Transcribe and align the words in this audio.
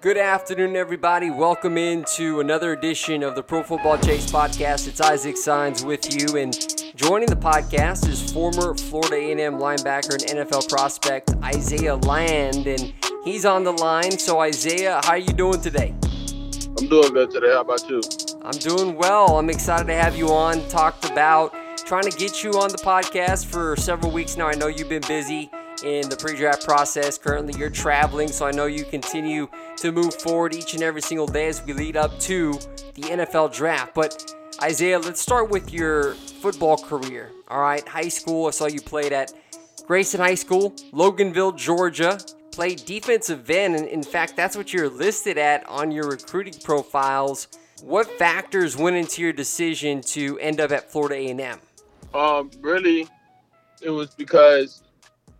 Good 0.00 0.16
afternoon, 0.16 0.76
everybody. 0.76 1.28
Welcome 1.28 1.76
into 1.76 2.38
another 2.38 2.72
edition 2.72 3.24
of 3.24 3.34
the 3.34 3.42
Pro 3.42 3.64
Football 3.64 3.98
Chase 3.98 4.30
podcast. 4.30 4.86
It's 4.86 5.00
Isaac 5.00 5.36
Signs 5.36 5.84
with 5.84 6.14
you, 6.14 6.36
and 6.36 6.56
joining 6.94 7.26
the 7.26 7.34
podcast 7.34 8.08
is 8.08 8.30
former 8.30 8.76
Florida 8.76 9.16
A&M 9.16 9.58
linebacker 9.58 10.12
and 10.12 10.46
NFL 10.48 10.68
prospect 10.68 11.34
Isaiah 11.42 11.96
Land, 11.96 12.68
and 12.68 12.94
he's 13.24 13.44
on 13.44 13.64
the 13.64 13.72
line. 13.72 14.16
So, 14.20 14.38
Isaiah, 14.38 15.00
how 15.02 15.14
are 15.14 15.18
you 15.18 15.32
doing 15.32 15.60
today? 15.60 15.92
I'm 16.78 16.88
doing 16.88 17.12
good 17.12 17.32
today. 17.32 17.50
How 17.50 17.62
about 17.62 17.90
you? 17.90 18.00
I'm 18.42 18.52
doing 18.52 18.94
well. 18.94 19.36
I'm 19.36 19.50
excited 19.50 19.88
to 19.88 19.94
have 19.94 20.16
you 20.16 20.28
on. 20.28 20.64
Talked 20.68 21.10
about 21.10 21.52
trying 21.76 22.08
to 22.08 22.16
get 22.16 22.44
you 22.44 22.52
on 22.52 22.68
the 22.70 22.78
podcast 22.78 23.46
for 23.46 23.74
several 23.74 24.12
weeks 24.12 24.36
now. 24.36 24.46
I 24.46 24.54
know 24.54 24.68
you've 24.68 24.88
been 24.88 25.02
busy 25.08 25.50
in 25.82 26.08
the 26.08 26.16
pre-draft 26.16 26.64
process. 26.64 27.18
Currently, 27.18 27.58
you're 27.58 27.70
traveling, 27.70 28.28
so 28.28 28.46
I 28.46 28.50
know 28.50 28.66
you 28.66 28.84
continue 28.84 29.48
to 29.76 29.92
move 29.92 30.14
forward 30.14 30.54
each 30.54 30.74
and 30.74 30.82
every 30.82 31.02
single 31.02 31.26
day 31.26 31.48
as 31.48 31.64
we 31.64 31.72
lead 31.72 31.96
up 31.96 32.18
to 32.20 32.52
the 32.94 33.02
NFL 33.02 33.54
draft. 33.54 33.94
But 33.94 34.34
Isaiah, 34.62 34.98
let's 34.98 35.20
start 35.20 35.50
with 35.50 35.72
your 35.72 36.14
football 36.14 36.76
career. 36.76 37.30
All 37.48 37.60
right, 37.60 37.86
high 37.86 38.08
school. 38.08 38.46
I 38.46 38.50
saw 38.50 38.66
you 38.66 38.80
played 38.80 39.12
at 39.12 39.32
Grayson 39.86 40.20
High 40.20 40.34
School, 40.34 40.72
Loganville, 40.92 41.56
Georgia. 41.56 42.18
Played 42.50 42.84
defensive 42.84 43.48
end, 43.48 43.76
and 43.76 43.86
in 43.86 44.02
fact, 44.02 44.34
that's 44.34 44.56
what 44.56 44.72
you're 44.72 44.88
listed 44.88 45.38
at 45.38 45.66
on 45.68 45.92
your 45.92 46.08
recruiting 46.08 46.60
profiles. 46.64 47.46
What 47.82 48.10
factors 48.18 48.76
went 48.76 48.96
into 48.96 49.22
your 49.22 49.32
decision 49.32 50.00
to 50.02 50.38
end 50.40 50.60
up 50.60 50.72
at 50.72 50.90
Florida 50.90 51.14
A&M? 51.14 51.60
Um, 52.12 52.50
really, 52.60 53.06
it 53.80 53.90
was 53.90 54.10
because, 54.10 54.82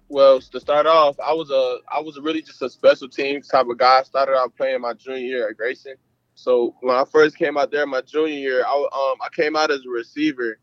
well, 0.08 0.40
to 0.40 0.60
start 0.60 0.86
off, 0.86 1.18
I 1.20 1.32
was 1.32 1.50
a 1.50 1.78
I 1.94 2.00
was 2.00 2.18
really 2.20 2.42
just 2.42 2.62
a 2.62 2.70
special 2.70 3.08
teams 3.08 3.48
type 3.48 3.66
of 3.68 3.78
guy. 3.78 4.00
I 4.00 4.02
started 4.02 4.36
out 4.36 4.56
playing 4.56 4.80
my 4.80 4.94
junior 4.94 5.18
year 5.18 5.48
at 5.48 5.56
Grayson. 5.56 5.96
So 6.34 6.74
when 6.80 6.96
I 6.96 7.04
first 7.04 7.36
came 7.36 7.58
out 7.58 7.70
there, 7.70 7.86
my 7.86 8.00
junior 8.00 8.38
year, 8.38 8.64
I 8.66 8.72
um 8.72 9.18
I 9.22 9.28
came 9.34 9.56
out 9.56 9.70
as 9.70 9.80
a 9.86 9.90
receiver 9.90 10.58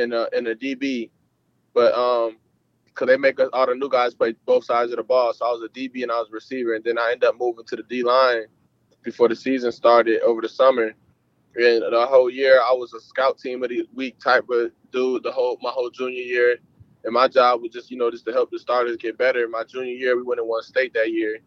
and 0.00 0.12
uh, 0.14 0.26
and 0.34 0.48
a 0.48 0.54
DB, 0.54 1.10
but 1.72 1.94
um 1.94 2.38
because 2.86 3.08
they 3.08 3.16
make 3.16 3.40
us 3.40 3.50
all 3.52 3.66
the 3.66 3.74
new 3.74 3.88
guys 3.88 4.14
play 4.14 4.34
both 4.46 4.64
sides 4.64 4.92
of 4.92 4.98
the 4.98 5.02
ball. 5.02 5.32
So 5.34 5.44
I 5.44 5.50
was 5.50 5.62
a 5.62 5.68
DB 5.68 6.02
and 6.02 6.12
I 6.12 6.18
was 6.18 6.28
a 6.30 6.34
receiver, 6.34 6.74
and 6.74 6.84
then 6.84 6.98
I 6.98 7.10
ended 7.12 7.28
up 7.28 7.38
moving 7.38 7.64
to 7.66 7.76
the 7.76 7.82
D 7.82 8.02
line 8.02 8.44
before 9.02 9.28
the 9.28 9.36
season 9.36 9.72
started 9.72 10.20
over 10.22 10.40
the 10.40 10.48
summer. 10.48 10.94
And 11.56 11.82
the 11.82 12.06
whole 12.08 12.30
year, 12.30 12.60
I 12.60 12.72
was 12.72 12.92
a 12.94 13.00
scout 13.00 13.38
team 13.38 13.62
of 13.62 13.68
the 13.68 13.86
week 13.94 14.18
type 14.18 14.44
of 14.50 14.72
dude. 14.92 15.22
The 15.22 15.32
whole 15.32 15.58
my 15.62 15.70
whole 15.70 15.90
junior 15.90 16.22
year, 16.22 16.56
and 17.04 17.14
my 17.14 17.28
job 17.28 17.62
was 17.62 17.72
just 17.72 17.90
you 17.90 17.96
know 17.98 18.10
just 18.10 18.26
to 18.26 18.32
help 18.32 18.50
the 18.50 18.58
starters 18.58 18.96
get 18.96 19.18
better. 19.18 19.48
My 19.48 19.64
junior 19.64 19.92
year, 19.94 20.16
we 20.16 20.22
went 20.22 20.40
and 20.40 20.48
won 20.48 20.62
state 20.62 20.94
that 20.94 21.12
year, 21.12 21.38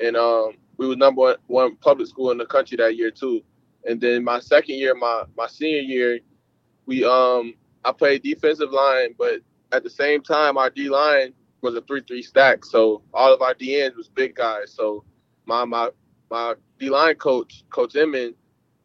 and 0.00 0.16
um, 0.16 0.52
we 0.78 0.86
was 0.88 0.96
number 0.96 1.20
one, 1.20 1.36
one 1.46 1.76
public 1.76 2.08
school 2.08 2.30
in 2.30 2.38
the 2.38 2.46
country 2.46 2.76
that 2.78 2.96
year 2.96 3.10
too. 3.10 3.42
And 3.86 4.00
then 4.00 4.24
my 4.24 4.40
second 4.40 4.76
year, 4.76 4.94
my 4.94 5.24
my 5.36 5.46
senior 5.46 5.82
year, 5.82 6.20
we 6.86 7.04
um 7.04 7.54
I 7.84 7.92
played 7.92 8.22
defensive 8.22 8.72
line, 8.72 9.14
but 9.18 9.40
at 9.72 9.84
the 9.84 9.90
same 9.90 10.22
time, 10.22 10.56
our 10.58 10.70
D 10.70 10.88
line 10.88 11.34
was 11.62 11.74
a 11.76 11.82
three-three 11.82 12.22
stack. 12.22 12.64
So 12.64 13.02
all 13.14 13.32
of 13.34 13.42
our 13.42 13.54
DNs 13.54 13.96
was 13.96 14.08
big 14.08 14.34
guys. 14.34 14.72
So 14.72 15.04
my 15.46 15.64
my 15.64 15.90
my 16.30 16.54
D 16.78 16.90
line 16.90 17.16
coach, 17.16 17.64
Coach 17.70 17.94
Emmon, 17.94 18.34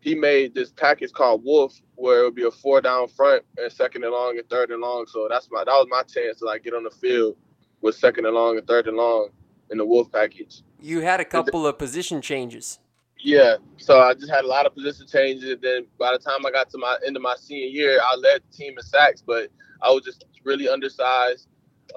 he 0.01 0.15
made 0.15 0.55
this 0.55 0.71
package 0.71 1.11
called 1.11 1.43
Wolf, 1.43 1.79
where 1.95 2.21
it 2.21 2.23
would 2.23 2.35
be 2.35 2.45
a 2.45 2.51
four 2.51 2.81
down 2.81 3.07
front 3.07 3.43
and 3.57 3.71
second 3.71 4.03
and 4.03 4.13
long 4.13 4.37
and 4.37 4.49
third 4.49 4.71
and 4.71 4.81
long. 4.81 5.05
So 5.07 5.27
that's 5.29 5.49
my 5.51 5.63
that 5.63 5.71
was 5.71 5.87
my 5.89 6.03
chance 6.03 6.39
to 6.39 6.45
like 6.45 6.63
get 6.63 6.73
on 6.73 6.83
the 6.83 6.91
field 6.91 7.35
with 7.81 7.95
second 7.95 8.25
and 8.25 8.35
long 8.35 8.57
and 8.57 8.65
third 8.67 8.87
and 8.87 8.97
long 8.97 9.29
in 9.69 9.77
the 9.77 9.85
Wolf 9.85 10.11
package. 10.11 10.63
You 10.79 11.01
had 11.01 11.19
a 11.19 11.25
couple 11.25 11.67
of 11.67 11.77
position 11.77 12.21
changes. 12.21 12.79
Yeah, 13.21 13.57
so 13.77 13.99
I 13.99 14.13
just 14.13 14.31
had 14.31 14.45
a 14.45 14.47
lot 14.47 14.65
of 14.65 14.73
position 14.73 15.05
changes. 15.05 15.51
And 15.51 15.61
then 15.61 15.87
by 15.97 16.13
the 16.13 16.19
time 16.19 16.45
I 16.45 16.51
got 16.51 16.69
to 16.69 16.77
my 16.77 16.97
end 17.05 17.17
of 17.17 17.21
my 17.21 17.35
senior 17.35 17.67
year, 17.67 17.99
I 18.01 18.15
led 18.15 18.41
the 18.49 18.57
team 18.57 18.77
in 18.77 18.83
sacks, 18.83 19.21
but 19.21 19.49
I 19.81 19.91
was 19.91 20.03
just 20.05 20.23
really 20.45 20.69
undersized. 20.69 21.47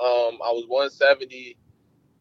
Um, 0.00 0.38
I 0.42 0.50
was 0.50 0.64
170. 0.66 1.56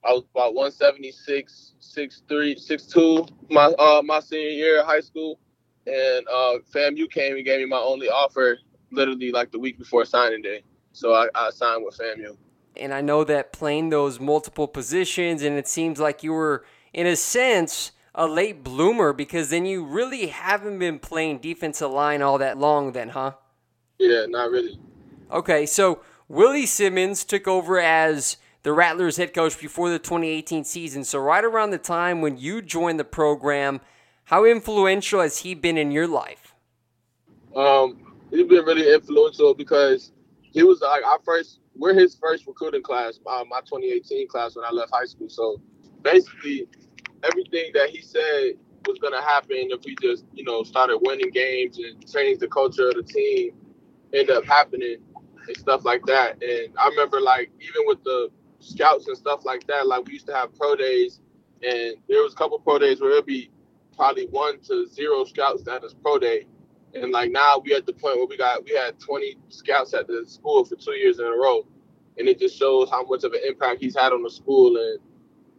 I 0.04 0.14
was 0.14 0.24
about 0.34 0.54
176, 0.54 1.74
6'3", 1.80 2.28
6'2", 2.28 3.30
my 3.52 3.66
uh, 3.66 4.02
my 4.04 4.20
senior 4.20 4.50
year 4.50 4.80
of 4.82 4.88
high 4.88 5.00
school. 5.00 5.40
And 5.88 6.28
uh, 6.28 6.60
FAMU 6.74 7.10
came 7.10 7.36
and 7.36 7.46
gave 7.46 7.60
me 7.60 7.66
my 7.66 7.78
only 7.78 8.08
offer 8.08 8.60
literally 8.92 9.32
like 9.32 9.52
the 9.52 9.60
week 9.60 9.78
before 9.78 10.06
signing 10.06 10.42
day. 10.42 10.64
So 10.94 11.14
I, 11.14 11.28
I 11.34 11.50
signed 11.50 11.84
with 11.84 11.98
FAMU. 11.98 12.38
And 12.78 12.94
I 12.94 13.02
know 13.02 13.24
that 13.24 13.52
playing 13.52 13.90
those 13.90 14.20
multiple 14.20 14.68
positions, 14.68 15.42
and 15.44 15.58
it 15.58 15.68
seems 15.68 16.00
like 16.00 16.24
you 16.24 16.32
were, 16.32 16.64
in 16.94 17.06
a 17.06 17.16
sense, 17.16 17.92
a 18.16 18.28
late 18.28 18.64
bloomer 18.64 19.14
because 19.14 19.50
then 19.50 19.66
you 19.66 19.84
really 19.86 20.28
haven't 20.28 20.80
been 20.80 21.00
playing 21.00 21.40
defensive 21.40 21.92
line 21.92 22.22
all 22.22 22.38
that 22.38 22.58
long, 22.58 22.92
then, 22.92 23.10
huh? 23.10 23.34
Yeah, 24.00 24.26
not 24.28 24.52
really. 24.52 24.80
Okay, 25.32 25.66
so 25.66 26.02
Willie 26.28 26.66
Simmons 26.66 27.24
took 27.24 27.48
over 27.48 27.80
as 27.80 28.38
the 28.64 28.74
Rattlers 28.74 29.18
head 29.18 29.34
coach 29.34 29.60
before 29.60 29.90
the 29.90 30.00
2018 30.00 30.64
season. 30.64 31.04
So, 31.04 31.20
right 31.20 31.44
around 31.44 31.72
the 31.72 31.78
time 31.78 32.22
when 32.22 32.38
you 32.38 32.62
joined 32.62 33.00
the 33.00 33.06
program, 33.06 33.82
how 34.32 34.46
influential 34.46 35.20
has 35.20 35.40
he 35.40 35.54
been 35.54 35.78
in 35.78 35.92
your 35.92 36.08
life? 36.08 36.56
Um, 37.54 38.16
he's 38.32 38.48
been 38.48 38.64
really 38.64 38.92
influential 38.92 39.54
because 39.54 40.14
he 40.42 40.64
was 40.64 40.80
like 40.80 41.04
our 41.04 41.20
first. 41.26 41.60
We're 41.76 41.94
his 41.94 42.16
first 42.16 42.48
recruiting 42.48 42.82
class, 42.82 43.20
uh, 43.28 43.44
my 43.50 43.60
2018 43.60 44.30
class 44.30 44.56
when 44.56 44.64
I 44.64 44.72
left 44.72 44.92
high 44.94 45.06
school. 45.06 45.28
So 45.30 45.62
basically, 46.02 46.66
everything 47.24 47.72
that 47.74 47.90
he 47.90 48.02
said 48.02 48.54
was 48.88 49.00
gonna 49.00 49.22
happen 49.22 49.68
if 49.70 49.84
we 49.86 49.96
just, 50.02 50.24
you 50.34 50.46
know, 50.46 50.64
started 50.64 51.00
winning 51.02 51.32
games 51.32 51.78
and 51.78 52.10
changed 52.10 52.40
the 52.40 52.48
culture 52.48 52.88
of 52.88 52.96
the 52.96 53.04
team, 53.04 53.52
ended 54.14 54.36
up 54.36 54.46
happening 54.46 54.98
and 55.46 55.58
stuff 55.58 55.84
like 55.84 56.06
that. 56.06 56.42
And 56.42 56.74
I 56.78 56.88
remember 56.88 57.20
like 57.20 57.52
even 57.60 57.82
with 57.86 58.02
the 58.06 58.30
scouts 58.60 59.08
and 59.10 59.18
stuff 59.18 59.44
like 59.44 59.68
that, 59.68 59.88
like 59.88 60.06
we 60.06 60.14
used 60.14 60.28
to 60.28 60.34
have 60.34 60.56
pro 60.56 60.76
days, 60.76 61.20
and 61.62 61.96
there 62.08 62.24
was 62.24 62.32
a 62.32 62.38
couple 62.38 62.60
pro 62.60 62.80
days 62.80 63.02
where 63.02 63.12
it'd 63.12 63.26
be 63.26 63.50
probably 64.02 64.26
one 64.32 64.60
to 64.60 64.88
zero 64.88 65.24
scouts 65.24 65.68
at 65.68 65.84
this 65.84 65.94
pro 65.94 66.18
day. 66.18 66.48
And 66.96 67.12
like 67.12 67.32
now 67.32 67.62
we 67.64 67.76
at 67.76 67.86
the 67.86 67.94
point 67.94 68.18
where 68.18 68.26
we 68.26 68.36
got 68.36 68.66
we 68.66 68.72
had 68.72 69.00
20 69.00 69.38
scouts 69.50 69.94
at 69.94 70.08
the 70.08 70.24
school 70.26 70.66
for 70.66 70.76
two 70.76 70.94
years 70.94 71.20
in 71.20 71.26
a 71.26 71.30
row, 71.30 71.68
and 72.18 72.28
it 72.28 72.40
just 72.40 72.58
shows 72.58 72.90
how 72.90 73.04
much 73.04 73.24
of 73.24 73.34
an 73.34 73.42
impact 73.48 73.80
he's 73.80 73.96
had 73.96 74.12
on 74.12 74.24
the 74.24 74.30
school 74.32 74.76
and 74.76 75.00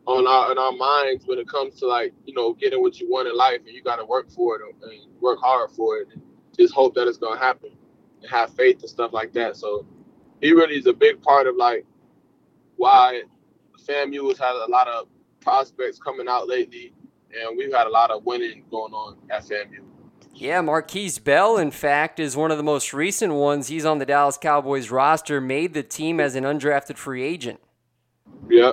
on 0.06 0.26
our 0.26 0.50
in 0.50 0.58
our 0.58 0.72
minds 0.72 1.24
when 1.24 1.38
it 1.38 1.48
comes 1.48 1.76
to 1.76 1.86
like 1.86 2.14
you 2.24 2.34
know 2.34 2.52
getting 2.54 2.82
what 2.82 2.98
you 2.98 3.08
want 3.08 3.28
in 3.28 3.36
life, 3.36 3.60
and 3.64 3.76
you 3.76 3.80
got 3.80 3.96
to 3.96 4.04
work 4.04 4.28
for 4.28 4.56
it 4.56 4.62
and 4.82 4.92
work 5.20 5.38
hard 5.40 5.70
for 5.70 5.98
it, 5.98 6.08
and 6.12 6.20
just 6.58 6.74
hope 6.74 6.96
that 6.96 7.06
it's 7.06 7.18
gonna 7.18 7.38
happen, 7.38 7.70
and 8.22 8.28
have 8.28 8.52
faith 8.54 8.80
and 8.80 8.90
stuff 8.90 9.12
like 9.12 9.32
that. 9.34 9.56
So 9.56 9.86
he 10.40 10.50
really 10.50 10.74
is 10.74 10.86
a 10.86 10.92
big 10.92 11.22
part 11.22 11.46
of 11.46 11.54
like 11.54 11.86
why 12.74 13.22
FAMU 13.88 14.26
has 14.30 14.38
had 14.38 14.56
a 14.56 14.68
lot 14.68 14.88
of 14.88 15.06
prospects 15.40 16.00
coming 16.00 16.26
out 16.28 16.48
lately, 16.48 16.92
and 17.40 17.56
we've 17.56 17.72
had 17.72 17.86
a 17.86 17.90
lot 17.90 18.10
of 18.10 18.24
winning 18.24 18.64
going 18.70 18.92
on 18.92 19.16
at 19.30 19.42
FAMU. 19.44 19.82
Yeah, 20.34 20.62
Markquese 20.62 21.22
Bell, 21.22 21.58
in 21.58 21.70
fact, 21.70 22.18
is 22.18 22.36
one 22.36 22.50
of 22.50 22.56
the 22.56 22.62
most 22.62 22.94
recent 22.94 23.34
ones. 23.34 23.68
He's 23.68 23.84
on 23.84 23.98
the 23.98 24.06
Dallas 24.06 24.38
Cowboys 24.38 24.90
roster, 24.90 25.40
made 25.40 25.74
the 25.74 25.82
team 25.82 26.20
as 26.20 26.34
an 26.34 26.44
undrafted 26.44 26.96
free 26.96 27.22
agent. 27.22 27.60
Yeah. 28.48 28.72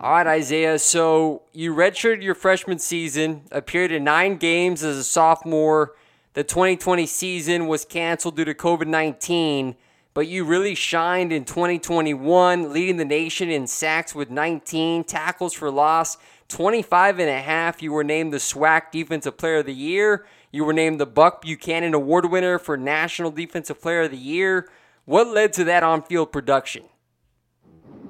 All 0.00 0.10
right, 0.12 0.26
Isaiah. 0.26 0.78
So 0.78 1.42
you 1.52 1.74
redshirted 1.74 2.22
your 2.22 2.34
freshman 2.34 2.78
season, 2.78 3.42
appeared 3.50 3.90
in 3.90 4.04
nine 4.04 4.36
games 4.36 4.84
as 4.84 4.98
a 4.98 5.04
sophomore. 5.04 5.94
The 6.34 6.44
2020 6.44 7.06
season 7.06 7.66
was 7.66 7.86
canceled 7.86 8.36
due 8.36 8.44
to 8.44 8.54
COVID 8.54 8.86
19, 8.86 9.76
but 10.12 10.26
you 10.26 10.44
really 10.44 10.74
shined 10.74 11.32
in 11.32 11.46
2021, 11.46 12.72
leading 12.72 12.98
the 12.98 13.04
nation 13.04 13.48
in 13.48 13.66
sacks 13.66 14.14
with 14.14 14.30
19, 14.30 15.04
tackles 15.04 15.54
for 15.54 15.70
loss 15.70 16.18
25 16.48 17.18
and 17.18 17.28
a 17.28 17.40
half. 17.40 17.82
You 17.82 17.92
were 17.92 18.04
named 18.04 18.32
the 18.32 18.38
SWAC 18.38 18.90
Defensive 18.92 19.36
Player 19.36 19.58
of 19.58 19.66
the 19.66 19.74
Year. 19.74 20.26
You 20.52 20.64
were 20.64 20.72
named 20.72 21.00
the 21.00 21.06
Buck 21.06 21.42
Buchanan 21.42 21.94
Award 21.94 22.30
winner 22.30 22.58
for 22.58 22.76
National 22.76 23.30
Defensive 23.30 23.80
Player 23.80 24.02
of 24.02 24.10
the 24.10 24.16
Year. 24.16 24.68
What 25.04 25.28
led 25.28 25.52
to 25.54 25.64
that 25.64 25.82
on 25.82 26.02
field 26.02 26.32
production? 26.32 26.84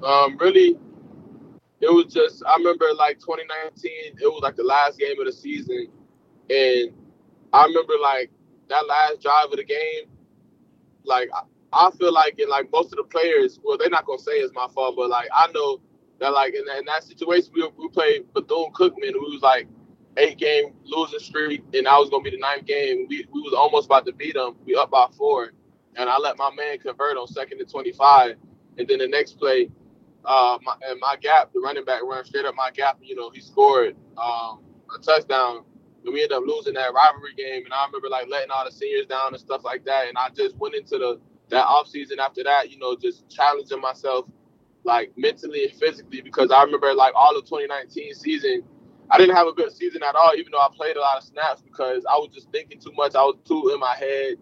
Um, 0.03 0.37
really, 0.37 0.77
it 1.81 1.93
was 1.93 2.13
just 2.13 2.43
I 2.45 2.55
remember 2.57 2.85
like 2.97 3.19
2019, 3.19 3.91
it 4.21 4.27
was 4.27 4.41
like 4.43 4.55
the 4.55 4.63
last 4.63 4.99
game 4.99 5.19
of 5.19 5.25
the 5.25 5.33
season, 5.33 5.87
and 6.49 6.91
I 7.53 7.65
remember 7.65 7.93
like 8.01 8.29
that 8.69 8.85
last 8.87 9.21
drive 9.21 9.45
of 9.51 9.57
the 9.57 9.63
game, 9.63 10.09
like 11.03 11.29
I, 11.33 11.87
I 11.87 11.91
feel 11.91 12.13
like 12.13 12.39
in 12.39 12.49
like 12.49 12.69
most 12.71 12.93
of 12.93 12.97
the 12.97 13.03
players, 13.03 13.59
well, 13.63 13.77
they're 13.77 13.89
not 13.89 14.05
gonna 14.05 14.19
say 14.19 14.33
it's 14.33 14.53
my 14.53 14.67
fault, 14.67 14.95
but 14.95 15.09
like 15.09 15.27
I 15.33 15.51
know 15.53 15.79
that 16.19 16.33
like 16.33 16.53
in, 16.53 16.63
in 16.77 16.85
that 16.85 17.03
situation 17.03 17.51
we, 17.53 17.69
we 17.77 17.89
played 17.89 18.33
Bethune 18.33 18.71
Cookman, 18.73 19.13
who 19.13 19.31
was 19.33 19.41
like 19.41 19.67
eight 20.17 20.37
game 20.37 20.73
losing 20.85 21.19
streak, 21.19 21.63
and 21.73 21.87
I 21.87 21.97
was 21.97 22.09
gonna 22.09 22.23
be 22.23 22.31
the 22.31 22.39
ninth 22.39 22.65
game. 22.65 23.07
We 23.09 23.27
we 23.31 23.41
was 23.41 23.53
almost 23.53 23.87
about 23.87 24.05
to 24.07 24.13
beat 24.13 24.35
them. 24.35 24.55
We 24.65 24.75
up 24.75 24.91
by 24.91 25.07
four, 25.17 25.53
and 25.95 26.09
I 26.09 26.17
let 26.19 26.37
my 26.37 26.51
man 26.55 26.79
convert 26.79 27.17
on 27.17 27.27
second 27.27 27.59
and 27.61 27.69
25, 27.69 28.35
and 28.77 28.87
then 28.87 28.99
the 28.99 29.07
next 29.07 29.33
play 29.39 29.69
uh, 30.25 30.57
my, 30.63 30.75
and 30.89 30.99
my 30.99 31.15
gap, 31.21 31.53
the 31.53 31.59
running 31.59 31.85
back 31.85 32.01
ran 32.03 32.23
straight 32.25 32.45
up 32.45 32.55
my 32.55 32.71
gap. 32.71 32.97
You 33.01 33.15
know, 33.15 33.29
he 33.29 33.41
scored 33.41 33.95
um, 34.17 34.61
a 34.95 34.99
touchdown. 35.01 35.63
And 36.05 36.13
we 36.13 36.23
ended 36.23 36.37
up 36.37 36.43
losing 36.45 36.73
that 36.75 36.93
rivalry 36.93 37.33
game. 37.37 37.65
And 37.65 37.73
I 37.73 37.85
remember 37.85 38.09
like 38.09 38.27
letting 38.29 38.51
all 38.51 38.65
the 38.65 38.71
seniors 38.71 39.07
down 39.07 39.33
and 39.33 39.39
stuff 39.39 39.63
like 39.63 39.85
that. 39.85 40.07
And 40.07 40.17
I 40.17 40.29
just 40.29 40.57
went 40.57 40.75
into 40.75 40.97
the 40.97 41.19
that 41.49 41.65
off 41.65 41.87
season 41.87 42.19
after 42.19 42.43
that, 42.43 42.71
you 42.71 42.79
know, 42.79 42.95
just 42.95 43.29
challenging 43.29 43.81
myself 43.81 44.25
like 44.85 45.11
mentally 45.17 45.65
and 45.65 45.73
physically 45.73 46.21
because 46.21 46.51
I 46.51 46.63
remember 46.63 46.93
like 46.93 47.13
all 47.15 47.37
of 47.37 47.45
2019 47.45 48.13
season, 48.13 48.63
I 49.09 49.17
didn't 49.17 49.35
have 49.35 49.47
a 49.47 49.53
good 49.53 49.71
season 49.71 50.03
at 50.03 50.15
all, 50.15 50.33
even 50.35 50.51
though 50.51 50.59
I 50.59 50.69
played 50.75 50.95
a 50.95 51.01
lot 51.01 51.17
of 51.17 51.23
snaps 51.23 51.61
because 51.61 52.05
I 52.09 52.15
was 52.15 52.29
just 52.33 52.51
thinking 52.51 52.79
too 52.79 52.91
much. 52.95 53.15
I 53.15 53.21
was 53.21 53.35
too 53.45 53.71
in 53.73 53.79
my 53.79 53.95
head, 53.95 54.35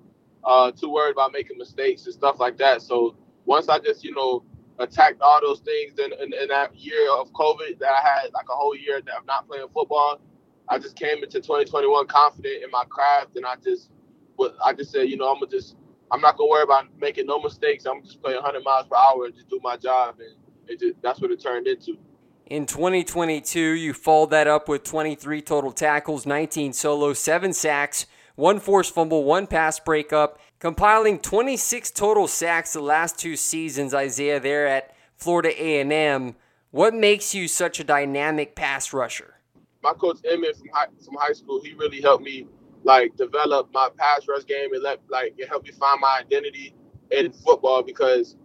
uh, 0.43 0.71
too 0.71 0.91
worried 0.91 1.11
about 1.11 1.31
making 1.31 1.57
mistakes 1.57 2.05
and 2.05 2.13
stuff 2.13 2.39
like 2.39 2.57
that. 2.57 2.81
So 2.81 3.15
once 3.45 3.69
I 3.69 3.79
just, 3.79 4.03
you 4.03 4.13
know, 4.13 4.43
attacked 4.79 5.21
all 5.21 5.39
those 5.41 5.59
things 5.59 5.93
in, 5.99 6.11
in, 6.13 6.33
in, 6.33 6.47
that 6.47 6.75
year 6.75 7.11
of 7.17 7.31
COVID 7.33 7.79
that 7.79 7.91
I 7.91 8.01
had 8.01 8.33
like 8.33 8.45
a 8.49 8.53
whole 8.53 8.75
year 8.75 9.01
that 9.01 9.13
I'm 9.17 9.25
not 9.25 9.47
playing 9.47 9.67
football. 9.73 10.19
I 10.69 10.79
just 10.79 10.95
came 10.95 11.23
into 11.23 11.39
2021 11.41 12.07
confident 12.07 12.63
in 12.63 12.71
my 12.71 12.83
craft, 12.89 13.35
and 13.35 13.45
I 13.45 13.55
just, 13.63 13.91
I 14.63 14.73
just 14.73 14.91
said, 14.91 15.09
you 15.09 15.17
know, 15.17 15.29
I'm 15.29 15.39
gonna 15.39 15.51
just, 15.51 15.75
I'm 16.13 16.21
not 16.21 16.37
gonna 16.37 16.49
worry 16.49 16.61
about 16.61 16.85
making 17.01 17.25
no 17.25 17.39
mistakes. 17.41 17.85
I'm 17.87 18.03
just 18.03 18.21
play 18.21 18.35
100 18.35 18.63
miles 18.63 18.85
per 18.85 18.95
hour 18.95 19.25
and 19.25 19.33
just 19.33 19.49
do 19.49 19.59
my 19.63 19.75
job, 19.77 20.19
and 20.19 20.35
it 20.67 20.79
just, 20.79 21.01
that's 21.01 21.19
what 21.19 21.31
it 21.31 21.41
turned 21.41 21.65
into. 21.65 21.97
In 22.45 22.67
2022, 22.67 23.59
you 23.59 23.93
followed 23.95 24.29
that 24.29 24.45
up 24.45 24.69
with 24.69 24.83
23 24.83 25.41
total 25.41 25.71
tackles, 25.71 26.27
19 26.27 26.73
solo, 26.73 27.13
seven 27.13 27.51
sacks, 27.51 28.05
one 28.35 28.59
forced 28.59 28.93
fumble, 28.93 29.23
one 29.23 29.47
pass 29.47 29.79
breakup, 29.79 30.39
compiling 30.59 31.17
26 31.17 31.89
total 31.89 32.27
sacks 32.27 32.73
the 32.73 32.81
last 32.81 33.17
two 33.17 33.35
seasons. 33.35 33.91
Isaiah 33.91 34.39
there 34.39 34.67
at 34.67 34.95
Florida 35.17 35.49
A&M. 35.49 36.35
What 36.69 36.93
makes 36.93 37.33
you 37.33 37.47
such 37.47 37.79
a 37.79 37.83
dynamic 37.83 38.55
pass 38.55 38.93
rusher? 38.93 39.39
My 39.81 39.93
coach 39.93 40.19
Emmett 40.29 40.57
from 40.57 40.67
high, 40.71 40.87
from 41.03 41.15
high 41.19 41.33
school, 41.33 41.59
he 41.63 41.73
really 41.73 42.01
helped 42.01 42.23
me 42.23 42.45
like 42.83 43.15
develop 43.17 43.69
my 43.73 43.89
pass 43.97 44.27
rush 44.27 44.45
game 44.45 44.73
and 44.73 44.83
let 44.83 44.99
like 45.09 45.35
it 45.37 45.49
helped 45.49 45.67
me 45.67 45.73
find 45.73 45.99
my 46.01 46.19
identity 46.21 46.75
in 47.11 47.31
football 47.31 47.83
because 47.83 48.37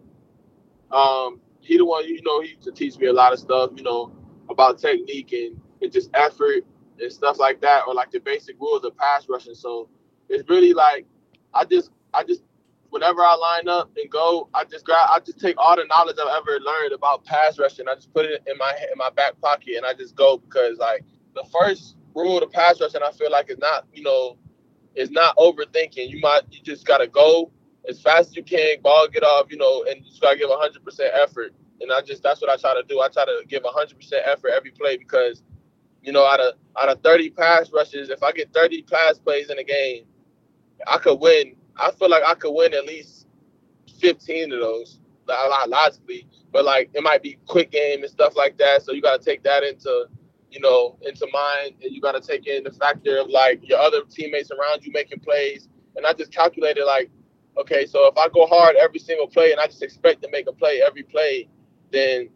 um 0.93 1.41
he 1.61 1.77
the 1.79 1.85
one 1.85 2.07
you 2.07 2.21
know 2.25 2.41
he 2.43 2.51
used 2.51 2.63
to 2.63 2.73
teach 2.73 2.99
me 2.99 3.09
a 3.09 3.13
lot 3.13 3.33
of 3.33 3.39
stuff 3.39 3.71
you 3.77 3.83
know 3.83 4.13
about 4.51 4.79
technique 4.79 5.33
and, 5.33 5.61
and 5.83 5.93
just 5.93 6.11
effort 6.15 6.65
and 7.01 7.13
stuff 7.13 7.39
like 7.41 7.61
that, 7.63 7.85
or 7.87 7.95
like 7.95 8.11
the 8.13 8.21
basic 8.21 8.61
rules 8.61 8.85
of 8.85 8.97
pass 8.97 9.29
rushing. 9.29 9.55
So 9.55 9.91
it's 10.31 10.49
really 10.49 10.75
like 10.75 11.07
I 11.55 11.65
just 11.67 11.91
I 12.15 12.25
just 12.25 12.43
whenever 12.91 13.23
I 13.23 13.35
line 13.37 13.69
up 13.69 13.91
and 13.97 14.11
go, 14.11 14.49
I 14.55 14.65
just 14.65 14.87
grab 14.87 15.09
I 15.13 15.21
just 15.21 15.41
take 15.41 15.57
all 15.59 15.77
the 15.77 15.87
knowledge 15.87 16.17
I've 16.21 16.43
ever 16.43 16.61
learned 16.61 16.95
about 16.95 17.25
pass 17.27 17.59
rushing. 17.59 17.89
I 17.89 17.97
just 17.97 18.15
put 18.15 18.27
it 18.27 18.43
in 18.49 18.59
my 18.59 18.73
in 18.93 18.99
my 18.99 19.11
back 19.11 19.41
pocket 19.43 19.77
and 19.77 19.87
I 19.87 19.95
just 19.95 20.17
go 20.17 20.39
because 20.39 20.79
like 20.79 21.05
the 21.37 21.45
first 21.53 21.97
rule 22.15 22.39
of 22.39 22.51
pass 22.51 22.81
rush, 22.81 22.95
and 22.95 23.05
I 23.05 23.11
feel 23.13 23.31
like 23.31 23.51
it's 23.51 23.61
not 23.61 23.87
you 23.93 24.03
know 24.03 24.37
it's 24.95 25.11
not 25.11 25.37
overthinking. 25.37 26.09
You 26.11 26.21
might 26.21 26.43
you 26.51 26.63
just 26.63 26.87
gotta 26.87 27.07
go 27.07 27.51
as 27.89 28.01
fast 28.01 28.31
as 28.31 28.37
you 28.37 28.43
can, 28.43 28.81
ball 28.83 29.09
get 29.09 29.23
off, 29.23 29.51
you 29.51 29.57
know, 29.57 29.85
and 29.89 29.97
you 29.99 30.11
just 30.11 30.21
gotta 30.21 30.37
give 30.37 30.51
100% 30.51 31.01
effort. 31.23 31.55
And 31.81 31.93
I 31.93 32.03
just 32.03 32.23
that's 32.23 32.41
what 32.41 32.51
I 32.51 32.57
try 32.57 32.75
to 32.75 32.83
do. 32.89 33.01
I 33.01 33.09
try 33.09 33.25
to 33.25 33.43
give 33.49 33.63
100% 33.63 33.95
effort 34.25 34.51
every 34.55 34.71
play 34.71 34.97
because 34.97 35.43
you 36.03 36.13
know, 36.13 36.25
out 36.25 36.41
of 36.41 36.55
out 36.81 36.89
of 36.89 37.03
30 37.03 37.31
pass 37.31 37.71
rushes, 37.73 38.11
if 38.11 38.23
I 38.23 38.33
get 38.33 38.53
30 38.53 38.83
pass 38.83 39.19
plays 39.19 39.51
in 39.51 39.59
a 39.59 39.65
game, 39.65 40.05
I 40.87 40.99
could 40.99 41.21
win. 41.21 41.57
I 41.77 41.91
feel 41.93 42.09
like 42.11 42.23
I 42.25 42.35
could 42.35 42.53
win 42.53 42.75
at 42.75 42.87
least 42.87 43.27
15 44.01 44.53
of 44.53 44.61
those, 44.61 45.01
a 45.29 45.49
lot 45.49 45.69
logically. 45.69 46.27
But 46.53 46.65
like 46.65 46.91
it 46.95 47.03
might 47.03 47.23
be 47.23 47.39
quick 47.47 47.71
game 47.71 48.03
and 48.03 48.11
stuff 48.11 48.37
like 48.37 48.57
that. 48.59 48.83
So 48.83 48.93
you 48.93 49.03
got 49.03 49.21
to 49.21 49.25
take 49.25 49.43
that 49.43 49.65
into, 49.65 50.07
you 50.51 50.61
know, 50.61 50.99
into 51.03 51.27
mind, 51.33 51.75
and 51.83 51.95
you 51.95 52.01
got 52.01 52.13
to 52.13 52.21
take 52.21 52.47
in 52.47 52.65
the 52.65 52.73
factor 52.73 53.19
of 53.19 53.29
like 53.29 53.67
your 53.69 53.79
other 53.79 54.03
teammates 54.09 54.51
around 54.51 54.85
you 54.85 54.93
making 54.93 55.21
plays. 55.21 55.69
And 55.97 56.07
I 56.07 56.13
just 56.13 56.33
calculated 56.33 56.85
like, 56.85 57.11
okay, 57.59 57.87
so 57.87 58.07
if 58.07 58.17
I 58.17 58.29
go 58.29 58.47
hard 58.47 58.77
every 58.77 58.99
single 58.99 59.27
play 59.27 59.53
and 59.53 59.61
I 59.61 59.67
just 59.67 59.83
expect 59.83 60.23
to 60.23 60.31
make 60.31 60.49
a 60.49 60.53
play 60.53 60.81
every 60.87 61.03
play, 61.03 61.49
then 61.93 62.31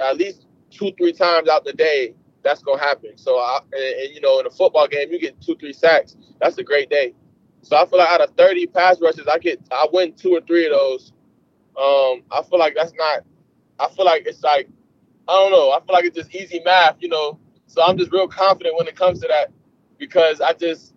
at 0.00 0.16
least 0.16 0.46
two, 0.70 0.92
three 0.96 1.12
times 1.12 1.48
out 1.48 1.64
the 1.64 1.72
day, 1.72 2.14
that's 2.42 2.62
gonna 2.62 2.80
happen. 2.80 3.16
So 3.16 3.36
I 3.38 3.60
and, 3.72 3.82
and, 3.82 4.14
you 4.14 4.20
know 4.20 4.40
in 4.40 4.46
a 4.46 4.50
football 4.50 4.86
game 4.86 5.10
you 5.10 5.20
get 5.20 5.40
two 5.40 5.56
three 5.56 5.72
sacks. 5.72 6.16
That's 6.40 6.56
a 6.58 6.64
great 6.64 6.88
day. 6.88 7.14
So 7.62 7.76
I 7.76 7.84
feel 7.86 7.98
like 7.98 8.08
out 8.08 8.20
of 8.20 8.30
30 8.36 8.68
pass 8.68 9.00
rushes, 9.00 9.26
I 9.26 9.38
get 9.38 9.60
I 9.70 9.86
win 9.92 10.14
two 10.14 10.34
or 10.34 10.40
three 10.40 10.66
of 10.66 10.72
those. 10.72 11.12
Um, 11.76 12.22
I 12.30 12.42
feel 12.48 12.58
like 12.58 12.74
that's 12.74 12.92
not. 12.94 13.24
I 13.78 13.88
feel 13.90 14.04
like 14.04 14.24
it's 14.26 14.42
like 14.42 14.68
I 15.28 15.32
don't 15.32 15.52
know. 15.52 15.70
I 15.72 15.80
feel 15.80 15.94
like 15.94 16.04
it's 16.04 16.16
just 16.16 16.34
easy 16.34 16.60
math, 16.64 16.96
you 17.00 17.08
know. 17.08 17.38
So 17.68 17.82
I'm 17.82 17.96
just 17.98 18.10
real 18.10 18.26
confident 18.26 18.76
when 18.76 18.88
it 18.88 18.96
comes 18.96 19.20
to 19.20 19.28
that 19.28 19.52
because 19.98 20.40
I 20.40 20.54
just 20.54 20.94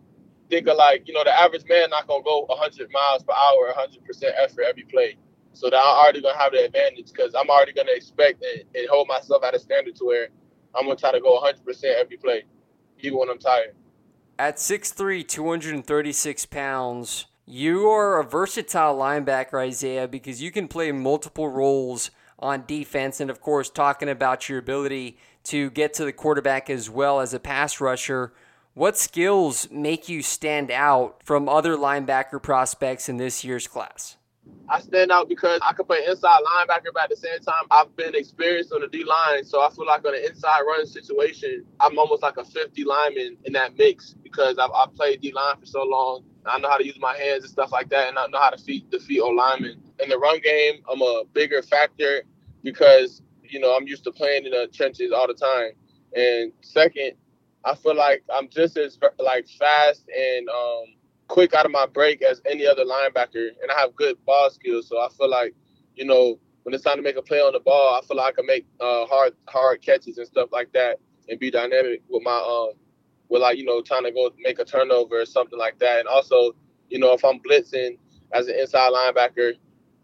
think 0.49 0.67
of 0.67 0.77
like 0.77 1.07
you 1.07 1.13
know 1.13 1.23
the 1.23 1.37
average 1.37 1.63
man 1.69 1.89
not 1.89 2.07
gonna 2.07 2.23
go 2.23 2.45
100 2.47 2.89
miles 2.91 3.23
per 3.23 3.33
hour, 3.33 3.67
100 3.67 4.03
percent 4.05 4.33
effort 4.37 4.63
every 4.67 4.83
play. 4.83 5.17
So 5.53 5.69
that 5.69 5.75
I'm 5.75 5.83
already 5.83 6.21
gonna 6.21 6.37
have 6.37 6.53
the 6.53 6.63
advantage 6.63 7.11
because 7.11 7.35
I'm 7.35 7.49
already 7.49 7.73
gonna 7.73 7.91
expect 7.93 8.43
and, 8.43 8.63
and 8.73 8.89
hold 8.89 9.09
myself 9.09 9.43
at 9.43 9.53
a 9.53 9.59
standard 9.59 9.97
to 9.97 10.05
where 10.05 10.29
I'm 10.73 10.85
gonna 10.85 10.95
try 10.95 11.11
to 11.11 11.19
go 11.19 11.33
100 11.33 11.63
percent 11.65 11.97
every 11.99 12.17
play, 12.17 12.45
even 12.99 13.19
when 13.19 13.29
I'm 13.29 13.37
tired. 13.37 13.75
At 14.39 14.57
6'3", 14.57 15.27
236 15.27 16.45
pounds, 16.47 17.27
you 17.45 17.89
are 17.89 18.19
a 18.19 18.23
versatile 18.23 18.97
linebacker, 18.97 19.61
Isaiah, 19.61 20.07
because 20.07 20.41
you 20.41 20.51
can 20.51 20.67
play 20.67 20.91
multiple 20.91 21.49
roles 21.49 22.09
on 22.39 22.63
defense, 22.65 23.19
and 23.19 23.29
of 23.29 23.39
course, 23.39 23.69
talking 23.69 24.09
about 24.09 24.49
your 24.49 24.57
ability 24.57 25.17
to 25.45 25.69
get 25.71 25.93
to 25.95 26.05
the 26.05 26.13
quarterback 26.13 26.69
as 26.69 26.89
well 26.89 27.19
as 27.19 27.33
a 27.33 27.39
pass 27.39 27.81
rusher. 27.81 28.33
What 28.73 28.97
skills 28.97 29.69
make 29.69 30.07
you 30.07 30.21
stand 30.21 30.71
out 30.71 31.21
from 31.23 31.49
other 31.49 31.75
linebacker 31.75 32.41
prospects 32.41 33.09
in 33.09 33.17
this 33.17 33.43
year's 33.43 33.67
class? 33.67 34.17
I 34.69 34.79
stand 34.79 35.11
out 35.11 35.27
because 35.27 35.59
I 35.63 35.73
can 35.73 35.85
play 35.85 36.05
inside 36.07 36.39
linebacker, 36.43 36.93
but 36.93 37.03
at 37.03 37.09
the 37.09 37.15
same 37.15 37.39
time, 37.39 37.63
I've 37.69 37.93
been 37.95 38.15
experienced 38.15 38.71
on 38.71 38.81
the 38.81 38.87
D 38.87 39.03
line. 39.03 39.43
So 39.43 39.61
I 39.61 39.69
feel 39.69 39.85
like 39.85 40.05
on 40.05 40.15
an 40.15 40.23
inside 40.23 40.61
run 40.61 40.85
situation, 40.85 41.65
I'm 41.79 41.99
almost 41.99 42.23
like 42.23 42.37
a 42.37 42.45
50 42.45 42.83
lineman 42.85 43.37
in 43.43 43.53
that 43.53 43.77
mix 43.77 44.15
because 44.23 44.57
I've, 44.57 44.71
I've 44.71 44.93
played 44.95 45.21
D 45.21 45.33
line 45.33 45.57
for 45.59 45.65
so 45.65 45.83
long. 45.83 46.23
I 46.45 46.57
know 46.59 46.69
how 46.69 46.77
to 46.77 46.85
use 46.85 46.97
my 46.99 47.15
hands 47.15 47.43
and 47.43 47.51
stuff 47.51 47.71
like 47.71 47.89
that, 47.89 48.09
and 48.09 48.17
I 48.17 48.25
know 48.27 48.39
how 48.39 48.49
to 48.49 48.57
feed, 48.57 48.89
defeat 48.89 49.19
O 49.19 49.27
linemen. 49.27 49.81
In 49.99 50.09
the 50.09 50.17
run 50.17 50.39
game, 50.39 50.81
I'm 50.89 51.01
a 51.01 51.23
bigger 51.33 51.61
factor 51.61 52.23
because, 52.63 53.21
you 53.51 53.59
know, 53.59 53.75
I'm 53.75 53.87
used 53.87 54.03
to 54.05 54.11
playing 54.11 54.45
in 54.45 54.51
the 54.51 54.67
trenches 54.73 55.11
all 55.11 55.27
the 55.27 55.33
time. 55.33 55.71
And 56.15 56.51
second, 56.61 57.13
I 57.65 57.75
feel 57.75 57.95
like 57.95 58.23
I'm 58.33 58.49
just 58.49 58.77
as 58.77 58.97
like 59.19 59.47
fast 59.59 60.05
and 60.09 60.49
um, 60.49 60.85
quick 61.27 61.53
out 61.53 61.65
of 61.65 61.71
my 61.71 61.85
break 61.85 62.21
as 62.21 62.41
any 62.49 62.65
other 62.65 62.83
linebacker, 62.85 63.49
and 63.61 63.71
I 63.71 63.79
have 63.79 63.95
good 63.95 64.17
ball 64.25 64.49
skills. 64.49 64.87
So 64.87 64.99
I 64.99 65.09
feel 65.09 65.29
like, 65.29 65.53
you 65.95 66.05
know, 66.05 66.39
when 66.63 66.73
it's 66.73 66.83
time 66.83 66.97
to 66.97 67.01
make 67.01 67.17
a 67.17 67.21
play 67.21 67.39
on 67.39 67.53
the 67.53 67.59
ball, 67.59 67.99
I 68.01 68.05
feel 68.05 68.17
like 68.17 68.33
I 68.33 68.35
can 68.35 68.45
make 68.45 68.65
uh, 68.79 69.05
hard 69.05 69.33
hard 69.47 69.81
catches 69.81 70.17
and 70.17 70.27
stuff 70.27 70.49
like 70.51 70.71
that, 70.73 70.99
and 71.29 71.39
be 71.39 71.51
dynamic 71.51 72.01
with 72.09 72.23
my 72.23 72.37
um, 72.37 72.73
with 73.29 73.41
like 73.41 73.57
you 73.57 73.65
know 73.65 73.81
trying 73.81 74.03
to 74.03 74.11
go 74.11 74.31
make 74.39 74.59
a 74.59 74.65
turnover 74.65 75.21
or 75.21 75.25
something 75.25 75.57
like 75.59 75.79
that. 75.79 75.99
And 75.99 76.07
also, 76.07 76.53
you 76.89 76.99
know, 76.99 77.13
if 77.13 77.23
I'm 77.25 77.39
blitzing 77.39 77.97
as 78.33 78.47
an 78.47 78.55
inside 78.59 78.91
linebacker, 78.93 79.53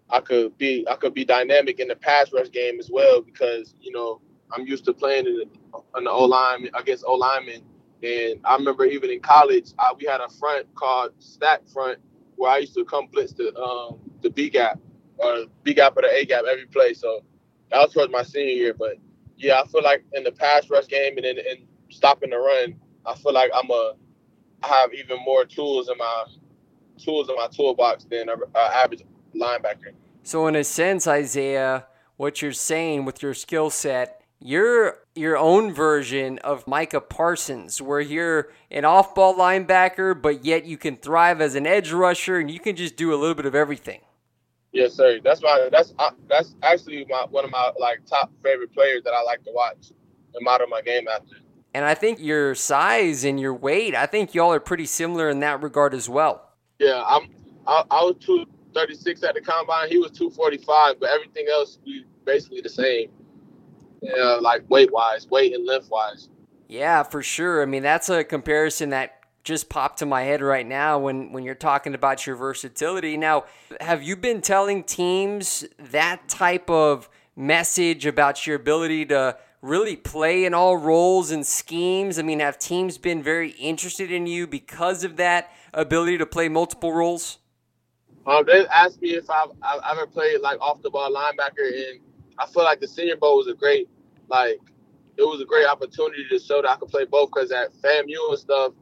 I 0.09 0.21
could 0.21 0.57
be 0.57 0.85
I 0.89 0.95
could 0.95 1.13
be 1.13 1.25
dynamic 1.25 1.79
in 1.79 1.89
the 1.89 1.95
pass 1.95 2.31
rush 2.33 2.51
game 2.51 2.79
as 2.79 2.89
well 2.91 3.21
because 3.21 3.75
you 3.81 3.91
know 3.91 4.21
I'm 4.51 4.67
used 4.67 4.85
to 4.85 4.93
playing 4.93 5.27
in 5.27 5.43
in 5.97 6.03
the 6.05 6.11
O 6.11 6.25
line 6.25 6.69
against 6.75 7.05
O 7.07 7.15
linemen 7.15 7.63
and 8.03 8.39
I 8.45 8.55
remember 8.55 8.85
even 8.85 9.09
in 9.09 9.19
college, 9.21 9.73
I, 9.79 9.91
we 9.99 10.05
had 10.05 10.21
a 10.21 10.29
front 10.29 10.73
called 10.75 11.11
stack 11.19 11.67
front 11.67 11.99
where 12.35 12.51
I 12.51 12.59
used 12.59 12.75
to 12.75 12.85
come 12.85 13.07
blitz 13.07 13.33
the 13.33 13.55
um, 13.59 13.99
the 14.21 14.29
B 14.29 14.49
gap 14.49 14.79
or 15.17 15.45
B 15.63 15.73
gap 15.73 15.97
or 15.97 16.03
the 16.03 16.15
A 16.15 16.25
gap 16.25 16.45
every 16.49 16.67
play. 16.67 16.93
So 16.93 17.21
that 17.71 17.79
was 17.79 17.93
towards 17.93 18.11
my 18.11 18.23
senior 18.23 18.53
year. 18.53 18.73
But 18.75 18.97
yeah, 19.37 19.61
I 19.61 19.67
feel 19.67 19.83
like 19.83 20.05
in 20.13 20.23
the 20.23 20.31
pass 20.31 20.69
rush 20.69 20.87
game 20.87 21.17
and 21.17 21.25
in, 21.25 21.39
in 21.39 21.67
stopping 21.89 22.29
the 22.29 22.37
run, 22.37 22.75
I 23.05 23.15
feel 23.15 23.33
like 23.33 23.51
I'm 23.55 23.69
a 23.71 23.93
I 24.63 24.67
have 24.67 24.93
even 24.93 25.19
more 25.25 25.45
tools 25.45 25.89
in 25.89 25.97
my 25.97 26.25
tools 26.97 27.29
in 27.29 27.35
my 27.35 27.47
toolbox 27.47 28.05
than 28.05 28.29
an 28.29 28.41
average 28.55 29.03
linebacker. 29.39 29.93
So 30.23 30.47
in 30.47 30.55
a 30.55 30.63
sense, 30.63 31.07
Isaiah, 31.07 31.87
what 32.17 32.41
you're 32.41 32.51
saying 32.51 33.05
with 33.05 33.21
your 33.21 33.33
skill 33.33 33.69
set 33.69 34.17
you're 34.39 34.99
your 35.15 35.35
own 35.35 35.73
version 35.73 36.37
of 36.39 36.67
Micah 36.67 37.01
Parsons, 37.01 37.81
where 37.81 37.99
you're 37.99 38.49
an 38.69 38.85
off 38.85 39.15
ball 39.15 39.33
linebacker, 39.35 40.19
but 40.19 40.45
yet 40.45 40.65
you 40.65 40.77
can 40.77 40.95
thrive 40.95 41.41
as 41.41 41.55
an 41.55 41.65
edge 41.65 41.91
rusher 41.91 42.37
and 42.37 42.51
you 42.51 42.59
can 42.59 42.75
just 42.75 42.95
do 42.95 43.13
a 43.13 43.17
little 43.17 43.33
bit 43.33 43.47
of 43.47 43.55
everything. 43.55 44.01
Yes, 44.73 44.93
sir. 44.93 45.19
That's 45.23 45.41
my 45.41 45.69
that's 45.71 45.93
uh, 45.97 46.11
that's 46.29 46.55
actually 46.61 47.05
my 47.09 47.25
one 47.29 47.45
of 47.45 47.51
my 47.51 47.71
like 47.79 48.05
top 48.05 48.31
favorite 48.43 48.73
players 48.73 49.03
that 49.05 49.13
I 49.13 49.23
like 49.23 49.43
to 49.45 49.51
watch 49.51 49.91
and 50.35 50.43
model 50.43 50.67
my 50.67 50.81
game 50.81 51.07
after. 51.07 51.37
And 51.73 51.83
I 51.83 51.95
think 51.95 52.19
your 52.19 52.53
size 52.53 53.23
and 53.23 53.39
your 53.39 53.53
weight, 53.53 53.95
I 53.95 54.05
think 54.05 54.35
y'all 54.35 54.53
are 54.53 54.59
pretty 54.59 54.85
similar 54.85 55.29
in 55.29 55.39
that 55.39 55.63
regard 55.63 55.93
as 55.95 56.07
well. 56.07 56.51
Yeah, 56.77 57.03
I'm 57.07 57.29
I, 57.65 57.83
I 57.89 58.03
was 58.03 58.17
two 58.19 58.45
thirty 58.77 58.95
six 58.95 59.23
at 59.23 59.33
the 59.33 59.41
combine. 59.41 59.89
He 59.89 59.97
was 59.97 60.11
two 60.11 60.29
forty 60.29 60.57
five, 60.57 60.99
but 60.99 61.09
everything 61.09 61.47
else 61.51 61.79
we 61.85 62.05
basically 62.25 62.61
the 62.61 62.69
same. 62.69 63.09
Yeah, 64.01 64.37
like 64.39 64.69
weight 64.69 64.91
wise, 64.93 65.27
weight 65.27 65.53
and 65.53 65.65
length 65.65 65.89
wise. 65.89 66.29
Yeah, 66.67 67.03
for 67.03 67.23
sure. 67.23 67.63
I 67.63 67.65
mean, 67.65 67.81
that's 67.81 68.09
a 68.09 68.23
comparison 68.23 68.89
that 68.89 69.13
just 69.43 69.69
popped 69.69 69.99
to 69.99 70.05
my 70.05 70.23
head 70.23 70.41
right 70.41 70.67
now 70.67 70.99
when 70.99 71.31
when 71.31 71.43
you're 71.43 71.55
talking 71.55 71.95
about 71.95 72.27
your 72.27 72.35
versatility. 72.35 73.17
Now, 73.17 73.45
have 73.81 74.03
you 74.03 74.15
been 74.15 74.41
telling 74.41 74.83
teams 74.83 75.65
that 75.79 76.27
type 76.29 76.69
of 76.69 77.09
message 77.35 78.05
about 78.05 78.45
your 78.45 78.57
ability 78.57 79.05
to 79.07 79.37
really 79.61 79.95
play 79.95 80.45
in 80.45 80.53
all 80.53 80.77
roles 80.77 81.31
and 81.31 81.45
schemes? 81.45 82.19
I 82.19 82.21
mean, 82.21 82.41
have 82.41 82.59
teams 82.59 82.97
been 82.97 83.23
very 83.23 83.51
interested 83.51 84.11
in 84.11 84.27
you 84.27 84.45
because 84.45 85.03
of 85.03 85.15
that 85.15 85.51
ability 85.73 86.17
to 86.19 86.25
play 86.25 86.49
multiple 86.49 86.91
roles? 86.91 87.39
Um, 88.27 88.43
they 88.45 88.67
asked 88.67 89.01
me 89.01 89.11
if 89.11 89.29
I've, 89.29 89.49
I've 89.61 89.97
ever 89.97 90.05
played 90.07 90.41
like 90.41 90.59
off 90.59 90.81
the 90.81 90.89
ball 90.89 91.11
linebacker, 91.13 91.65
and 91.67 92.01
I 92.37 92.45
feel 92.47 92.63
like 92.63 92.81
the 92.81 92.87
Senior 92.87 93.15
Bowl 93.15 93.37
was 93.37 93.47
a 93.47 93.53
great, 93.53 93.89
like, 94.27 94.59
it 95.17 95.23
was 95.23 95.41
a 95.41 95.45
great 95.45 95.65
opportunity 95.65 96.27
to 96.29 96.39
show 96.39 96.61
that 96.61 96.69
I 96.69 96.75
could 96.75 96.89
play 96.89 97.05
both. 97.05 97.31
Because 97.33 97.51
at 97.51 97.73
FAMU 97.81 98.29
and 98.29 98.37
stuff, 98.37 98.73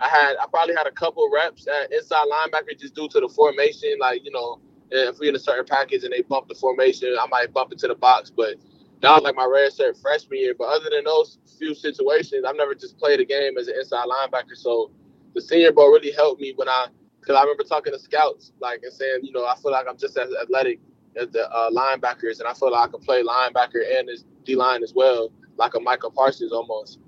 I 0.00 0.08
had 0.08 0.36
I 0.40 0.46
probably 0.50 0.74
had 0.74 0.86
a 0.86 0.92
couple 0.92 1.28
reps 1.32 1.66
at 1.68 1.92
inside 1.92 2.24
linebacker 2.32 2.78
just 2.78 2.94
due 2.94 3.08
to 3.08 3.20
the 3.20 3.28
formation. 3.28 3.96
Like, 4.00 4.24
you 4.24 4.30
know, 4.30 4.60
if 4.90 5.18
we 5.18 5.28
in 5.28 5.36
a 5.36 5.38
certain 5.38 5.66
package 5.66 6.04
and 6.04 6.12
they 6.12 6.22
bump 6.22 6.48
the 6.48 6.54
formation, 6.54 7.14
I 7.20 7.26
might 7.26 7.52
bump 7.52 7.72
into 7.72 7.88
the 7.88 7.94
box. 7.94 8.30
But 8.30 8.56
that 9.00 9.12
was 9.12 9.22
like 9.22 9.34
my 9.34 9.44
red 9.44 9.72
shirt 9.74 9.98
freshman 9.98 10.38
year. 10.38 10.54
But 10.56 10.68
other 10.68 10.88
than 10.90 11.04
those 11.04 11.38
few 11.58 11.74
situations, 11.74 12.44
I've 12.46 12.56
never 12.56 12.74
just 12.74 12.98
played 12.98 13.20
a 13.20 13.24
game 13.24 13.58
as 13.58 13.68
an 13.68 13.74
inside 13.78 14.06
linebacker. 14.06 14.56
So 14.56 14.90
the 15.34 15.40
Senior 15.42 15.72
Bowl 15.72 15.90
really 15.92 16.12
helped 16.12 16.40
me 16.40 16.52
when 16.56 16.68
I 16.68 16.86
because 17.22 17.36
I 17.36 17.42
remember 17.42 17.62
talking 17.62 17.92
to 17.92 17.98
scouts, 18.00 18.52
like, 18.60 18.80
and 18.82 18.92
saying, 18.92 19.20
you 19.22 19.30
know, 19.30 19.46
I 19.46 19.54
feel 19.56 19.70
like 19.70 19.86
I'm 19.88 19.96
just 19.96 20.18
as 20.18 20.28
athletic 20.42 20.80
as 21.16 21.28
the 21.30 21.48
uh, 21.48 21.70
linebackers, 21.70 22.40
and 22.40 22.48
I 22.48 22.52
feel 22.52 22.72
like 22.72 22.88
I 22.88 22.90
can 22.90 23.00
play 23.00 23.22
linebacker 23.22 23.80
and 23.96 24.10
as 24.10 24.24
D 24.44 24.56
line 24.56 24.82
as 24.82 24.92
well, 24.94 25.30
like 25.56 25.74
a 25.74 25.80
Michael 25.80 26.10
Parsons 26.10 26.52
almost. 26.52 26.98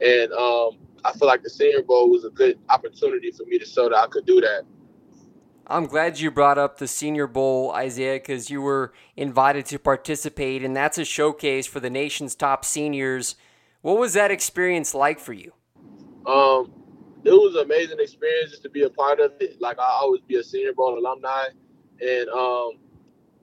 And 0.00 0.32
um, 0.32 0.78
I 1.04 1.12
feel 1.12 1.28
like 1.28 1.42
the 1.42 1.50
Senior 1.50 1.82
Bowl 1.82 2.10
was 2.10 2.24
a 2.24 2.30
good 2.30 2.58
opportunity 2.70 3.30
for 3.30 3.44
me 3.44 3.58
to 3.58 3.66
show 3.66 3.90
that 3.90 3.98
I 3.98 4.06
could 4.06 4.24
do 4.24 4.40
that. 4.40 4.62
I'm 5.66 5.84
glad 5.84 6.18
you 6.18 6.30
brought 6.30 6.56
up 6.56 6.78
the 6.78 6.88
Senior 6.88 7.26
Bowl, 7.26 7.72
Isaiah, 7.72 8.14
because 8.14 8.48
you 8.48 8.62
were 8.62 8.94
invited 9.16 9.66
to 9.66 9.78
participate, 9.78 10.64
and 10.64 10.74
that's 10.74 10.96
a 10.96 11.04
showcase 11.04 11.66
for 11.66 11.78
the 11.78 11.90
nation's 11.90 12.34
top 12.34 12.64
seniors. 12.64 13.36
What 13.82 13.98
was 13.98 14.14
that 14.14 14.30
experience 14.30 14.94
like 14.94 15.20
for 15.20 15.34
you? 15.34 15.52
Um, 16.24 16.72
it 17.24 17.32
was 17.32 17.54
an 17.56 17.62
amazing 17.62 17.98
experience 18.00 18.50
just 18.50 18.62
to 18.62 18.70
be 18.70 18.82
a 18.82 18.90
part 18.90 19.20
of 19.20 19.32
it. 19.40 19.60
Like 19.60 19.78
I 19.78 19.98
always 20.00 20.22
be 20.22 20.36
a 20.36 20.42
Senior 20.42 20.72
Bowl 20.74 20.98
alumni, 20.98 21.44
and 22.00 22.28
um, 22.28 22.72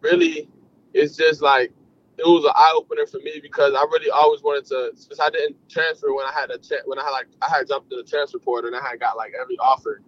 really, 0.01 0.49
it's 0.93 1.15
just 1.15 1.41
like 1.41 1.71
it 2.17 2.25
was 2.25 2.45
an 2.45 2.51
eye 2.55 2.73
opener 2.75 3.05
for 3.05 3.19
me 3.19 3.39
because 3.41 3.73
I 3.73 3.81
really 3.83 4.09
always 4.09 4.41
wanted 4.41 4.65
to. 4.67 4.91
Since 4.95 5.19
I 5.19 5.29
didn't 5.29 5.57
transfer 5.69 6.13
when 6.13 6.25
I 6.25 6.31
had 6.31 6.51
a 6.51 6.57
cha- 6.57 6.85
when 6.85 6.99
I 6.99 7.03
had 7.03 7.11
like 7.11 7.27
I 7.41 7.49
had 7.49 7.67
jumped 7.67 7.89
to 7.91 7.97
the 7.97 8.03
transfer 8.03 8.39
portal 8.39 8.73
and 8.73 8.75
I 8.75 8.87
had 8.87 8.99
got 8.99 9.17
like 9.17 9.33
every 9.39 9.57
offer 9.57 10.01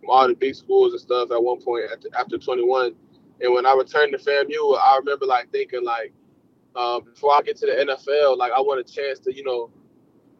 from 0.00 0.10
all 0.10 0.28
the 0.28 0.34
big 0.34 0.54
schools 0.54 0.92
and 0.92 1.00
stuff 1.00 1.30
at 1.30 1.42
one 1.42 1.62
point 1.62 1.84
after, 1.92 2.08
after 2.18 2.38
21. 2.38 2.94
And 3.40 3.52
when 3.54 3.66
I 3.66 3.74
returned 3.74 4.12
to 4.12 4.18
FAMU, 4.18 4.78
I 4.78 4.98
remember 4.98 5.26
like 5.26 5.50
thinking 5.50 5.84
like 5.84 6.12
um, 6.76 7.04
before 7.04 7.34
I 7.34 7.42
get 7.42 7.56
to 7.58 7.66
the 7.66 7.72
NFL, 7.72 8.36
like 8.36 8.52
I 8.52 8.60
want 8.60 8.80
a 8.80 8.84
chance 8.84 9.18
to 9.20 9.34
you 9.34 9.44
know 9.44 9.70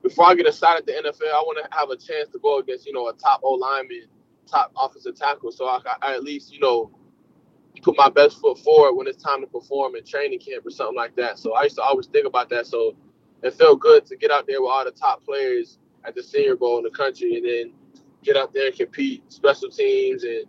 before 0.05 0.27
I 0.27 0.35
get 0.35 0.47
a 0.47 0.53
shot 0.53 0.77
at 0.77 0.85
the 0.87 0.93
NFL, 0.93 1.33
I 1.33 1.41
want 1.41 1.59
to 1.65 1.77
have 1.77 1.89
a 1.89 1.97
chance 1.97 2.29
to 2.33 2.39
go 2.39 2.59
against, 2.59 2.87
you 2.87 2.93
know, 2.93 3.09
a 3.09 3.15
top 3.15 3.41
O 3.43 3.53
lineman, 3.55 4.05
top 4.47 4.71
offensive 4.79 5.17
tackle. 5.17 5.51
So 5.51 5.65
I, 5.65 5.81
I, 6.03 6.15
at 6.15 6.23
least, 6.23 6.53
you 6.53 6.61
know, 6.61 6.91
put 7.83 7.97
my 7.97 8.11
best 8.11 8.39
foot 8.39 8.59
forward 8.59 8.95
when 8.95 9.07
it's 9.07 9.23
time 9.23 9.41
to 9.41 9.47
perform 9.47 9.97
in 9.97 10.05
training 10.05 10.41
camp 10.41 10.67
or 10.67 10.71
something 10.71 10.95
like 10.95 11.17
that. 11.17 11.39
So 11.39 11.55
I 11.55 11.65
used 11.65 11.77
to 11.77 11.83
always 11.83 12.07
think 12.07 12.27
about 12.27 12.51
that. 12.51 12.67
So 12.67 12.95
it 13.43 13.55
felt 13.55 13.81
good 13.81 14.05
to 14.07 14.17
get 14.17 14.31
out 14.31 14.47
there 14.47 14.61
with 14.61 14.71
all 14.71 14.85
the 14.85 14.91
top 14.91 15.25
players 15.25 15.79
at 16.05 16.15
the 16.15 16.23
Senior 16.23 16.57
Bowl 16.57 16.77
in 16.77 16.85
the 16.85 16.91
country, 16.91 17.37
and 17.37 17.47
then 17.47 17.73
get 18.23 18.37
out 18.37 18.53
there 18.53 18.67
and 18.67 18.77
compete 18.77 19.23
special 19.33 19.71
teams 19.71 20.23
and 20.23 20.45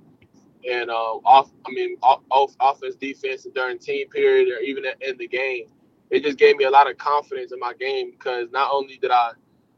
and 0.69 0.89
um, 0.89 1.21
off. 1.23 1.49
I 1.65 1.71
mean, 1.71 1.95
off, 2.03 2.21
off 2.29 2.55
offense, 2.59 2.95
defense, 2.95 3.47
during 3.55 3.79
team 3.79 4.09
period 4.09 4.49
or 4.49 4.59
even 4.59 4.85
at, 4.85 5.01
in 5.01 5.17
the 5.17 5.27
game. 5.27 5.67
It 6.11 6.23
just 6.23 6.37
gave 6.37 6.57
me 6.57 6.65
a 6.65 6.69
lot 6.69 6.89
of 6.89 6.97
confidence 6.97 7.51
in 7.51 7.59
my 7.59 7.73
game 7.73 8.11
because 8.11 8.47
not 8.51 8.69
only 8.71 8.97
did 8.97 9.11
I 9.11 9.31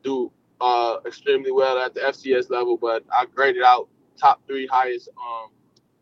do 0.08 0.32
uh, 0.62 0.98
extremely 1.06 1.52
well 1.52 1.78
at 1.78 1.94
the 1.94 2.00
FCS 2.00 2.50
level, 2.50 2.78
but 2.78 3.04
I 3.12 3.26
graded 3.26 3.64
out 3.64 3.90
top 4.20 4.42
three 4.48 4.66
highest 4.66 5.10
um, 5.10 5.50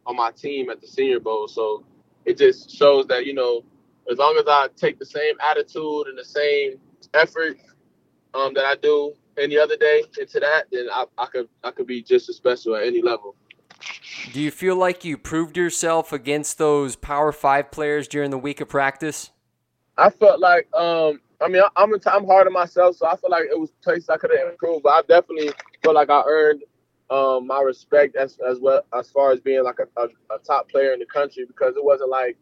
on 0.06 0.16
my 0.16 0.32
team 0.32 0.70
at 0.70 0.80
the 0.80 0.88
Senior 0.88 1.20
Bowl. 1.20 1.48
So 1.48 1.84
it 2.24 2.38
just 2.38 2.72
shows 2.72 3.08
that 3.08 3.26
you 3.26 3.34
know, 3.34 3.64
as 4.10 4.18
long 4.18 4.38
as 4.38 4.46
I 4.48 4.68
take 4.76 5.00
the 5.00 5.06
same 5.06 5.36
attitude 5.50 6.08
and 6.08 6.18
the 6.18 6.24
same 6.24 6.76
effort 7.14 7.58
um, 8.34 8.54
that 8.54 8.66
I 8.66 8.76
do 8.76 9.14
any 9.38 9.58
other 9.58 9.76
day 9.76 10.04
into 10.20 10.40
that, 10.40 10.66
then 10.72 10.88
I, 10.92 11.06
I 11.18 11.26
could 11.26 11.50
I 11.64 11.72
could 11.72 11.88
be 11.88 12.02
just 12.04 12.30
as 12.30 12.36
special 12.36 12.76
at 12.76 12.84
any 12.84 13.02
level. 13.02 13.36
Do 14.32 14.42
you 14.42 14.52
feel 14.52 14.76
like 14.76 15.04
you 15.04 15.18
proved 15.18 15.58
yourself 15.58 16.14
against 16.14 16.58
those 16.58 16.96
Power 16.96 17.32
Five 17.32 17.72
players 17.72 18.08
during 18.08 18.32
the 18.32 18.38
week 18.38 18.62
of 18.62 18.70
practice? 18.70 19.32
I 19.98 20.10
felt 20.10 20.40
like 20.40 20.74
um, 20.74 21.22
I 21.42 21.48
mean, 21.48 21.64
I'm 21.76 21.94
I'm 22.06 22.26
hard 22.26 22.48
on 22.48 22.54
myself, 22.54 22.98
so 22.98 23.08
I 23.08 23.16
feel 23.18 23.30
like 23.30 23.46
it 23.52 23.60
was 23.60 23.72
places 23.84 24.10
I 24.10 24.18
could 24.18 24.32
have 24.38 24.50
improved. 24.50 24.84
But 24.84 24.90
I 24.90 25.02
definitely 25.02 25.52
feel 25.84 25.94
like 25.94 26.10
I 26.10 26.24
earned 26.28 26.64
um, 27.10 27.48
my 27.48 27.62
respect 27.62 28.16
as 28.16 28.40
as 28.48 28.60
well 28.60 28.84
as 28.98 29.10
far 29.10 29.32
as 29.32 29.40
being 29.42 29.64
like 29.64 29.80
a, 29.80 30.02
a, 30.02 30.06
a 30.36 30.40
top 30.40 30.70
player 30.70 30.94
in 30.94 31.00
the 31.00 31.06
country 31.06 31.46
because 31.46 31.76
it 31.76 31.84
wasn't 31.84 32.10
like 32.10 32.38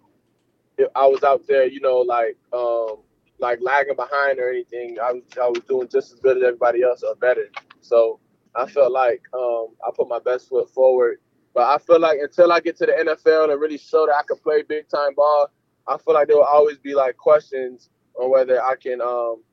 I 0.95 1.05
was 1.07 1.23
out 1.23 1.43
there, 1.47 1.67
you 1.67 1.81
know, 1.81 1.99
like 1.99 2.37
um, 2.53 2.97
like 3.39 3.59
lagging 3.61 3.95
behind 3.95 4.39
or 4.39 4.49
anything. 4.49 4.97
I 5.03 5.13
was 5.13 5.23
I 5.41 5.47
was 5.47 5.61
doing 5.67 5.87
just 5.89 6.13
as 6.13 6.19
good 6.19 6.37
as 6.37 6.43
everybody 6.43 6.83
else 6.83 7.03
or 7.03 7.15
better. 7.15 7.47
So 7.81 8.19
I 8.55 8.67
felt 8.67 8.91
like 8.91 9.21
um, 9.33 9.69
I 9.85 9.91
put 9.95 10.07
my 10.07 10.19
best 10.19 10.49
foot 10.49 10.69
forward. 10.69 11.17
But 11.53 11.67
I 11.67 11.77
feel 11.77 11.99
like 11.99 12.19
until 12.19 12.51
I 12.51 12.59
get 12.59 12.77
to 12.77 12.87
the 12.87 12.93
NFL 12.93 13.51
and 13.51 13.61
really 13.61 13.77
show 13.77 14.07
that 14.07 14.15
I 14.15 14.23
can 14.27 14.37
play 14.37 14.63
big 14.63 14.89
time 14.89 15.13
ball, 15.15 15.49
I 15.87 15.97
feel 15.97 16.15
like 16.15 16.27
there 16.27 16.37
will 16.37 16.43
always 16.45 16.77
be 16.79 16.95
like 16.95 17.17
questions 17.17 17.89
on 18.15 18.31
whether 18.31 18.61
I 18.63 18.75
can, 18.75 19.01
um, 19.01 19.43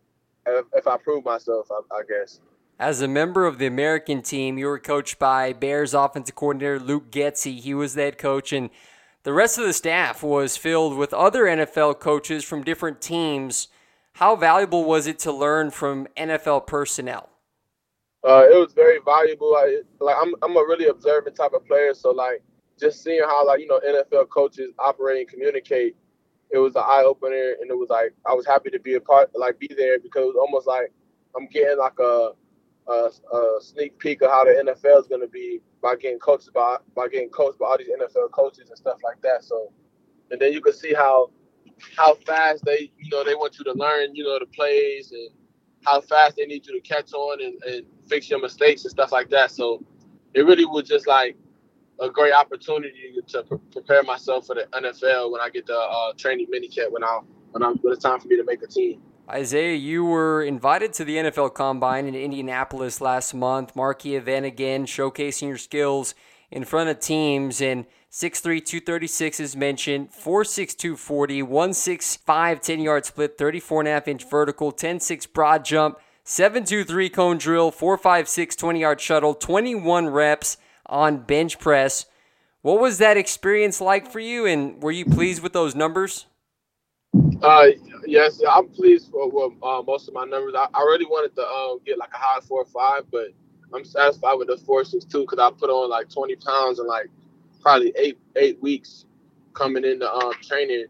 if, 0.46 0.66
if 0.74 0.86
I 0.86 0.96
prove 0.96 1.24
myself, 1.24 1.68
I, 1.70 1.96
I 1.96 2.02
guess. 2.08 2.40
As 2.78 3.02
a 3.02 3.08
member 3.08 3.46
of 3.46 3.58
the 3.58 3.66
American 3.66 4.22
team, 4.22 4.56
you 4.56 4.66
were 4.66 4.78
coached 4.78 5.18
by 5.18 5.52
Bears 5.52 5.92
offensive 5.92 6.34
coordinator 6.34 6.80
Luke 6.80 7.10
Getsy. 7.10 7.60
He 7.60 7.74
was 7.74 7.94
the 7.94 8.02
head 8.02 8.18
coach, 8.18 8.52
and 8.52 8.70
the 9.22 9.34
rest 9.34 9.58
of 9.58 9.66
the 9.66 9.74
staff 9.74 10.22
was 10.22 10.56
filled 10.56 10.96
with 10.96 11.12
other 11.12 11.44
NFL 11.44 12.00
coaches 12.00 12.42
from 12.42 12.62
different 12.62 13.02
teams. 13.02 13.68
How 14.14 14.34
valuable 14.34 14.84
was 14.84 15.06
it 15.06 15.18
to 15.20 15.32
learn 15.32 15.70
from 15.70 16.08
NFL 16.16 16.66
personnel? 16.66 17.28
Uh, 18.26 18.44
it 18.50 18.58
was 18.58 18.72
very 18.72 18.98
valuable. 19.04 19.54
I, 19.56 19.80
like 20.00 20.16
I'm, 20.20 20.34
I'm 20.42 20.56
a 20.56 20.60
really 20.60 20.86
observant 20.86 21.36
type 21.36 21.52
of 21.52 21.66
player, 21.66 21.94
so 21.94 22.10
like 22.10 22.42
just 22.78 23.02
seeing 23.02 23.20
how 23.20 23.46
like 23.46 23.60
you 23.60 23.66
know 23.66 23.80
NFL 23.80 24.28
coaches 24.28 24.72
operate 24.78 25.18
and 25.20 25.28
communicate 25.28 25.96
it 26.52 26.58
was 26.58 26.74
an 26.76 26.82
eye 26.84 27.04
opener, 27.04 27.56
and 27.60 27.70
it 27.70 27.76
was 27.76 27.88
like 27.90 28.12
I 28.26 28.34
was 28.34 28.46
happy 28.46 28.70
to 28.70 28.80
be 28.80 28.94
a 28.94 29.00
part, 29.00 29.30
like 29.34 29.58
be 29.58 29.70
there 29.76 29.98
because 29.98 30.22
it 30.22 30.26
was 30.26 30.36
almost 30.40 30.66
like 30.66 30.92
I'm 31.36 31.46
getting 31.46 31.78
like 31.78 31.98
a 31.98 32.32
a, 32.88 33.10
a 33.32 33.58
sneak 33.60 33.98
peek 33.98 34.22
of 34.22 34.30
how 34.30 34.44
the 34.44 34.50
NFL 34.50 35.00
is 35.00 35.06
going 35.06 35.20
to 35.20 35.28
be 35.28 35.60
by 35.82 35.94
getting 35.96 36.18
coached 36.18 36.52
by 36.52 36.76
by 36.94 37.08
getting 37.08 37.30
coached 37.30 37.58
by 37.58 37.66
all 37.66 37.78
these 37.78 37.88
NFL 37.88 38.30
coaches 38.32 38.68
and 38.68 38.78
stuff 38.78 38.98
like 39.04 39.20
that. 39.22 39.44
So, 39.44 39.72
and 40.30 40.40
then 40.40 40.52
you 40.52 40.60
can 40.60 40.72
see 40.72 40.92
how 40.92 41.30
how 41.96 42.14
fast 42.14 42.64
they 42.64 42.90
you 42.98 43.10
know 43.10 43.24
they 43.24 43.34
want 43.34 43.58
you 43.58 43.64
to 43.64 43.72
learn 43.72 44.14
you 44.14 44.24
know 44.24 44.38
the 44.38 44.46
plays 44.46 45.12
and 45.12 45.30
how 45.84 46.00
fast 46.00 46.36
they 46.36 46.44
need 46.44 46.66
you 46.66 46.78
to 46.78 46.80
catch 46.80 47.12
on 47.12 47.42
and, 47.42 47.62
and 47.64 47.86
fix 48.06 48.28
your 48.28 48.40
mistakes 48.40 48.84
and 48.84 48.90
stuff 48.90 49.12
like 49.12 49.30
that. 49.30 49.50
So, 49.50 49.82
it 50.34 50.42
really 50.42 50.66
was 50.66 50.86
just 50.86 51.06
like 51.06 51.36
a 52.00 52.08
great 52.08 52.32
opportunity 52.32 53.14
to 53.28 53.42
pre- 53.42 53.58
prepare 53.72 54.02
myself 54.02 54.46
for 54.46 54.54
the 54.54 54.66
NFL 54.72 55.30
when 55.30 55.40
I 55.40 55.50
get 55.50 55.66
the 55.66 55.76
uh, 55.76 56.12
training 56.16 56.46
minicamp 56.52 56.90
when 56.92 57.04
I 57.04 57.20
when 57.52 57.62
I'm 57.62 57.76
when 57.78 57.92
it's 57.92 58.02
time 58.02 58.20
for 58.20 58.28
me 58.28 58.36
to 58.36 58.44
make 58.44 58.62
a 58.62 58.66
team. 58.66 59.02
Isaiah, 59.28 59.76
you 59.76 60.04
were 60.04 60.42
invited 60.42 60.92
to 60.94 61.04
the 61.04 61.16
NFL 61.16 61.54
Combine 61.54 62.06
in 62.06 62.16
Indianapolis 62.16 63.00
last 63.00 63.32
month. 63.32 63.76
Marquis 63.76 64.16
event 64.16 64.44
again, 64.44 64.86
showcasing 64.86 65.48
your 65.48 65.58
skills 65.58 66.14
in 66.50 66.64
front 66.64 66.90
of 66.90 66.98
teams 66.98 67.60
and 67.60 67.86
6'3", 68.10 68.42
236 68.64 69.38
is 69.38 69.56
mentioned, 69.56 70.10
4'6", 70.10 70.76
240, 70.76 71.42
165 71.44 72.60
10 72.60 72.80
yard 72.80 73.06
split, 73.06 73.38
34 73.38 73.82
and 73.82 73.88
a 73.88 73.92
half 73.92 74.08
inch 74.08 74.28
vertical, 74.28 74.72
10-6 74.72 75.32
broad 75.32 75.64
jump, 75.64 76.00
7-2-3 76.24 77.12
cone 77.12 77.38
drill, 77.38 77.70
4-5-6 77.70 78.56
20 78.56 78.80
yard 78.80 79.00
shuttle, 79.00 79.34
21 79.34 80.08
reps 80.08 80.56
on 80.90 81.18
bench 81.18 81.58
press. 81.58 82.06
What 82.62 82.80
was 82.80 82.98
that 82.98 83.16
experience 83.16 83.80
like 83.80 84.10
for 84.10 84.20
you, 84.20 84.44
and 84.44 84.82
were 84.82 84.90
you 84.90 85.06
pleased 85.06 85.42
with 85.42 85.54
those 85.54 85.74
numbers? 85.74 86.26
Uh, 87.42 87.68
yes, 88.06 88.42
I'm 88.48 88.68
pleased 88.68 89.10
with, 89.12 89.32
with 89.32 89.52
uh, 89.62 89.82
most 89.86 90.08
of 90.08 90.14
my 90.14 90.24
numbers. 90.24 90.54
I, 90.54 90.66
I 90.74 90.80
really 90.80 91.06
wanted 91.06 91.34
to 91.36 91.42
um, 91.42 91.78
get 91.86 91.96
like 91.96 92.12
a 92.12 92.18
high 92.18 92.40
four 92.40 92.62
or 92.62 92.66
five, 92.66 93.04
but 93.10 93.28
I'm 93.72 93.84
satisfied 93.84 94.34
with 94.34 94.48
the 94.48 94.58
four 94.58 94.84
six 94.84 95.04
two 95.06 95.20
because 95.20 95.38
I 95.38 95.50
put 95.50 95.70
on 95.70 95.88
like 95.88 96.10
20 96.10 96.36
pounds 96.36 96.78
in 96.78 96.86
like 96.86 97.08
probably 97.62 97.94
eight 97.96 98.18
eight 98.36 98.60
weeks 98.60 99.06
coming 99.54 99.84
into 99.84 100.10
um, 100.12 100.34
training, 100.42 100.86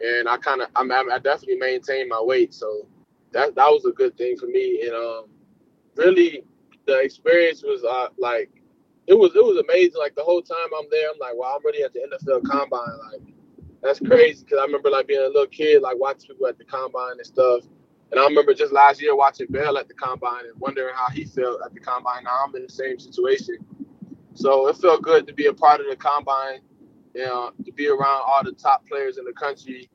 and 0.00 0.28
I 0.28 0.36
kind 0.36 0.60
of 0.60 0.68
I, 0.76 0.82
I 0.82 1.18
definitely 1.18 1.56
maintained 1.56 2.10
my 2.10 2.20
weight, 2.20 2.52
so 2.52 2.86
that 3.32 3.54
that 3.54 3.68
was 3.68 3.86
a 3.86 3.92
good 3.92 4.18
thing 4.18 4.36
for 4.36 4.46
me. 4.46 4.82
And 4.82 4.94
um, 4.94 5.24
really, 5.94 6.44
the 6.86 6.98
experience 7.00 7.62
was 7.62 7.84
uh, 7.84 8.08
like 8.18 8.50
it 9.06 9.14
was 9.14 9.34
it 9.34 9.44
was 9.44 9.62
amazing. 9.68 9.98
Like 9.98 10.14
the 10.14 10.24
whole 10.24 10.42
time 10.42 10.68
I'm 10.78 10.86
there, 10.90 11.08
I'm 11.12 11.18
like, 11.18 11.36
wow, 11.36 11.56
I'm 11.58 11.64
ready 11.64 11.82
at 11.82 11.92
the 11.92 12.00
NFL 12.00 12.42
Combine. 12.50 12.98
Like 13.12 13.22
that's 13.82 14.00
crazy 14.00 14.44
because 14.44 14.58
I 14.58 14.64
remember 14.64 14.90
like 14.90 15.06
being 15.06 15.20
a 15.20 15.26
little 15.26 15.46
kid, 15.46 15.82
like 15.82 15.98
watching 15.98 16.28
people 16.28 16.46
at 16.46 16.58
the 16.58 16.64
combine 16.64 17.12
and 17.18 17.26
stuff. 17.26 17.62
And 18.10 18.20
I 18.20 18.24
remember 18.24 18.54
just 18.54 18.72
last 18.72 19.00
year 19.00 19.16
watching 19.16 19.46
Bell 19.48 19.78
at 19.78 19.88
the 19.88 19.94
combine 19.94 20.44
and 20.46 20.60
wondering 20.60 20.94
how 20.94 21.08
he 21.12 21.24
felt 21.24 21.60
at 21.64 21.74
the 21.74 21.80
combine. 21.80 22.24
Now 22.24 22.44
I'm 22.46 22.54
in 22.56 22.62
the 22.62 22.72
same 22.72 22.98
situation. 22.98 23.58
So 24.34 24.68
it 24.68 24.76
felt 24.76 25.02
good 25.02 25.26
to 25.26 25.34
be 25.34 25.46
a 25.46 25.52
part 25.52 25.80
of 25.80 25.86
the 25.88 25.96
combine, 25.96 26.60
you 27.14 27.24
uh, 27.24 27.26
know, 27.26 27.52
to 27.64 27.72
be 27.72 27.88
around 27.88 28.22
all 28.26 28.42
the 28.44 28.52
top 28.52 28.86
players 28.86 29.18
in 29.18 29.24
the 29.24 29.32
country 29.32 29.88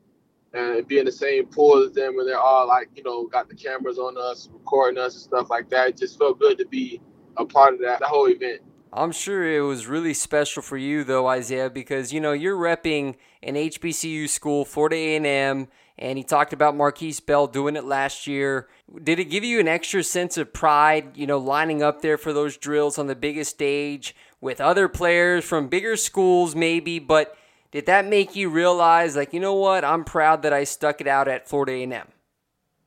and 0.52 0.86
be 0.86 0.98
in 0.98 1.04
the 1.06 1.12
same 1.12 1.46
pool 1.46 1.82
as 1.84 1.92
them 1.92 2.16
when 2.16 2.26
they're 2.26 2.38
all 2.38 2.66
like, 2.66 2.90
you 2.94 3.02
know, 3.02 3.26
got 3.26 3.48
the 3.48 3.54
cameras 3.54 3.98
on 3.98 4.16
us, 4.18 4.48
recording 4.52 5.00
us 5.02 5.14
and 5.14 5.22
stuff 5.22 5.50
like 5.50 5.70
that. 5.70 5.88
It 5.90 5.96
just 5.98 6.18
felt 6.18 6.40
good 6.40 6.58
to 6.58 6.66
be 6.66 7.00
a 7.36 7.44
part 7.44 7.74
of 7.74 7.80
that, 7.80 8.00
the 8.00 8.06
whole 8.06 8.28
event. 8.28 8.60
I'm 8.92 9.12
sure 9.12 9.50
it 9.50 9.62
was 9.62 9.86
really 9.86 10.12
special 10.12 10.62
for 10.62 10.76
you 10.76 11.02
though, 11.02 11.26
Isaiah, 11.26 11.70
because 11.70 12.12
you 12.12 12.20
know 12.20 12.32
you're 12.32 12.56
repping 12.56 13.16
an 13.42 13.54
HBCU 13.54 14.28
school, 14.28 14.66
Florida 14.66 14.96
A&M, 14.96 15.68
and 15.98 16.18
he 16.18 16.24
talked 16.24 16.52
about 16.52 16.74
Markquese 16.74 17.24
Bell 17.24 17.46
doing 17.46 17.74
it 17.76 17.84
last 17.84 18.26
year. 18.26 18.68
Did 19.02 19.18
it 19.18 19.26
give 19.26 19.44
you 19.44 19.60
an 19.60 19.68
extra 19.68 20.02
sense 20.04 20.36
of 20.36 20.52
pride, 20.52 21.16
you 21.16 21.26
know, 21.26 21.38
lining 21.38 21.82
up 21.82 22.02
there 22.02 22.18
for 22.18 22.34
those 22.34 22.58
drills 22.58 22.98
on 22.98 23.06
the 23.06 23.16
biggest 23.16 23.52
stage 23.52 24.14
with 24.40 24.60
other 24.60 24.88
players 24.88 25.44
from 25.44 25.68
bigger 25.68 25.96
schools, 25.96 26.54
maybe? 26.54 26.98
But 26.98 27.34
did 27.70 27.86
that 27.86 28.06
make 28.06 28.36
you 28.36 28.50
realize, 28.50 29.16
like, 29.16 29.32
you 29.32 29.40
know 29.40 29.54
what, 29.54 29.84
I'm 29.84 30.04
proud 30.04 30.42
that 30.42 30.52
I 30.52 30.64
stuck 30.64 31.00
it 31.00 31.06
out 31.06 31.28
at 31.28 31.48
Florida 31.48 31.72
A&M? 31.72 32.08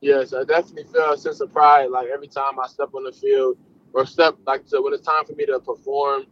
Yes, 0.02 0.34
I 0.34 0.44
definitely 0.44 0.84
feel 0.84 1.14
a 1.14 1.18
sense 1.18 1.42
of 1.42 1.52
pride. 1.52 1.90
Like 1.90 2.10
every 2.14 2.28
time 2.28 2.60
I 2.60 2.68
step 2.68 2.90
on 2.94 3.06
the 3.06 3.12
field 3.12 3.58
or 3.96 4.06
step, 4.08 4.38
like 4.48 4.64
so 4.66 4.84
when 4.84 4.94
it's 4.94 5.06
time 5.06 5.26
for 5.26 5.34
me 5.36 5.48
to 5.48 5.60
perform 5.60 6.26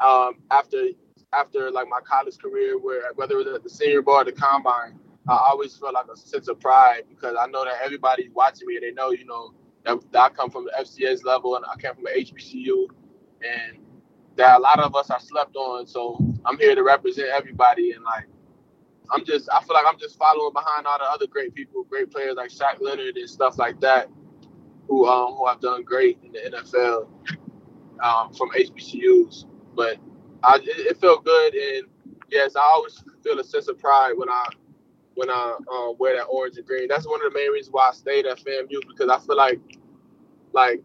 um, 0.00 0.34
after 0.50 0.88
after 1.32 1.70
like 1.70 1.88
my 1.88 2.00
college 2.04 2.38
career, 2.38 2.78
where 2.78 3.12
whether 3.16 3.34
it 3.40 3.46
was 3.46 3.56
at 3.56 3.62
the 3.64 3.70
Senior 3.70 4.02
Bowl 4.02 4.16
or 4.16 4.24
the 4.24 4.32
combine, 4.32 4.98
I 5.28 5.38
always 5.50 5.76
felt 5.76 5.94
like 5.94 6.06
a 6.12 6.16
sense 6.16 6.48
of 6.48 6.60
pride 6.60 7.02
because 7.08 7.36
I 7.40 7.46
know 7.48 7.64
that 7.64 7.74
everybody's 7.84 8.32
watching 8.34 8.68
me 8.68 8.76
and 8.76 8.84
they 8.84 8.92
know, 8.92 9.10
you 9.12 9.26
know, 9.26 9.54
that, 9.84 10.00
that 10.12 10.20
I 10.20 10.28
come 10.30 10.50
from 10.50 10.66
the 10.66 10.72
FCS 10.80 11.24
level 11.24 11.56
and 11.56 11.64
I 11.66 11.76
came 11.80 11.94
from 11.94 12.06
an 12.06 12.14
HBCU, 12.18 12.86
and 13.42 13.78
that 14.36 14.58
a 14.58 14.60
lot 14.60 14.80
of 14.80 14.94
us 14.96 15.10
are 15.10 15.20
slept 15.20 15.56
on. 15.56 15.86
So 15.86 16.18
I'm 16.46 16.58
here 16.58 16.74
to 16.74 16.82
represent 16.82 17.28
everybody, 17.30 17.92
and 17.92 18.04
like 18.04 18.26
I'm 19.12 19.24
just, 19.24 19.48
I 19.52 19.60
feel 19.62 19.74
like 19.74 19.86
I'm 19.88 19.98
just 19.98 20.18
following 20.18 20.52
behind 20.52 20.86
all 20.86 20.98
the 20.98 21.04
other 21.04 21.26
great 21.26 21.54
people, 21.54 21.84
great 21.84 22.10
players 22.10 22.36
like 22.36 22.50
Shaq 22.50 22.80
Leonard 22.80 23.16
and 23.16 23.30
stuff 23.30 23.58
like 23.58 23.80
that, 23.80 24.08
who 24.88 25.06
um 25.06 25.34
who 25.34 25.46
have 25.46 25.60
done 25.60 25.82
great 25.84 26.18
in 26.22 26.32
the 26.32 26.58
NFL 26.58 27.08
um, 28.02 28.32
from 28.32 28.50
HBCUs. 28.50 29.44
But 29.74 29.98
I, 30.42 30.60
it, 30.62 30.96
felt 30.98 31.24
good, 31.24 31.54
and 31.54 31.86
yes, 32.30 32.56
I 32.56 32.60
always 32.60 33.02
feel 33.22 33.38
a 33.38 33.44
sense 33.44 33.68
of 33.68 33.78
pride 33.78 34.12
when 34.16 34.28
I 34.28 34.46
when 35.14 35.30
I 35.30 35.58
uh, 35.72 35.92
wear 35.98 36.16
that 36.16 36.24
orange 36.24 36.56
and 36.56 36.66
green. 36.66 36.88
That's 36.88 37.06
one 37.06 37.24
of 37.24 37.32
the 37.32 37.38
main 37.38 37.50
reasons 37.50 37.72
why 37.72 37.88
I 37.88 37.92
stayed 37.92 38.26
at 38.26 38.38
FAMU 38.38 38.86
because 38.88 39.10
I 39.10 39.18
feel 39.18 39.36
like 39.36 39.60
like 40.52 40.82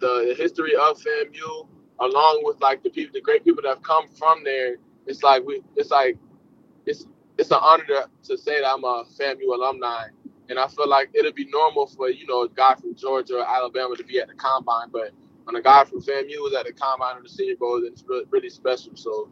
the 0.00 0.34
history 0.36 0.74
of 0.76 1.00
FAMU, 1.00 1.66
along 2.00 2.40
with 2.44 2.60
like 2.60 2.82
the 2.82 2.90
people, 2.90 3.12
the 3.12 3.20
great 3.20 3.44
people 3.44 3.62
that 3.62 3.68
have 3.68 3.82
come 3.82 4.08
from 4.08 4.44
there. 4.44 4.76
It's 5.06 5.22
like 5.22 5.44
we, 5.44 5.62
it's 5.76 5.90
like 5.90 6.16
it's 6.86 7.06
it's 7.38 7.50
an 7.50 7.58
honor 7.60 7.84
to, 7.84 8.08
to 8.24 8.38
say 8.38 8.60
that 8.60 8.68
I'm 8.68 8.84
a 8.84 9.04
FAMU 9.18 9.54
alumni, 9.54 10.08
and 10.48 10.58
I 10.58 10.66
feel 10.68 10.88
like 10.88 11.10
it'll 11.14 11.32
be 11.32 11.46
normal 11.46 11.86
for 11.86 12.08
you 12.08 12.26
know 12.26 12.42
a 12.42 12.48
guy 12.48 12.74
from 12.74 12.94
Georgia 12.94 13.38
or 13.38 13.46
Alabama 13.46 13.96
to 13.96 14.04
be 14.04 14.20
at 14.20 14.28
the 14.28 14.34
combine, 14.34 14.88
but 14.90 15.12
when 15.48 15.56
a 15.56 15.62
guy 15.62 15.82
from 15.84 16.02
FAMU 16.02 16.38
was 16.40 16.54
at 16.54 16.66
the 16.66 16.72
combine 16.72 17.16
or 17.16 17.22
the 17.22 17.28
Senior 17.28 17.56
Bowl, 17.56 17.80
then 17.80 17.92
it's 17.92 18.04
really, 18.30 18.50
special. 18.50 18.92
So 18.94 19.30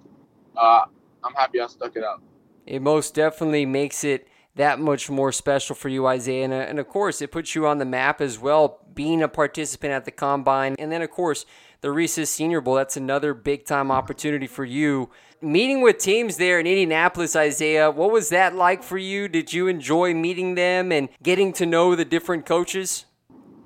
uh, 0.56 0.86
I'm 1.22 1.34
happy 1.34 1.60
I 1.60 1.66
stuck 1.66 1.94
it 1.94 2.02
out. 2.02 2.22
It 2.64 2.80
most 2.80 3.14
definitely 3.14 3.66
makes 3.66 4.02
it 4.02 4.26
that 4.54 4.80
much 4.80 5.10
more 5.10 5.30
special 5.30 5.76
for 5.76 5.90
you, 5.90 6.06
Isaiah. 6.06 6.44
And, 6.44 6.52
uh, 6.54 6.56
and, 6.56 6.78
of 6.78 6.88
course, 6.88 7.20
it 7.20 7.30
puts 7.30 7.54
you 7.54 7.66
on 7.66 7.76
the 7.76 7.84
map 7.84 8.22
as 8.22 8.38
well, 8.38 8.80
being 8.94 9.22
a 9.22 9.28
participant 9.28 9.92
at 9.92 10.06
the 10.06 10.10
combine. 10.10 10.74
And 10.78 10.90
then, 10.90 11.02
of 11.02 11.10
course, 11.10 11.44
the 11.80 11.90
Reese's 11.90 12.30
Senior 12.30 12.60
Bowl. 12.60 12.74
That's 12.74 12.96
another 12.96 13.34
big 13.34 13.64
time 13.64 13.90
opportunity 13.90 14.46
for 14.46 14.64
you. 14.64 15.10
Meeting 15.42 15.82
with 15.82 15.98
teams 15.98 16.38
there 16.38 16.58
in 16.58 16.66
Indianapolis, 16.66 17.36
Isaiah, 17.36 17.90
what 17.90 18.10
was 18.10 18.30
that 18.30 18.54
like 18.54 18.82
for 18.82 18.98
you? 18.98 19.28
Did 19.28 19.52
you 19.52 19.68
enjoy 19.68 20.14
meeting 20.14 20.54
them 20.54 20.90
and 20.90 21.08
getting 21.22 21.52
to 21.54 21.66
know 21.66 21.94
the 21.94 22.04
different 22.04 22.46
coaches? 22.46 23.04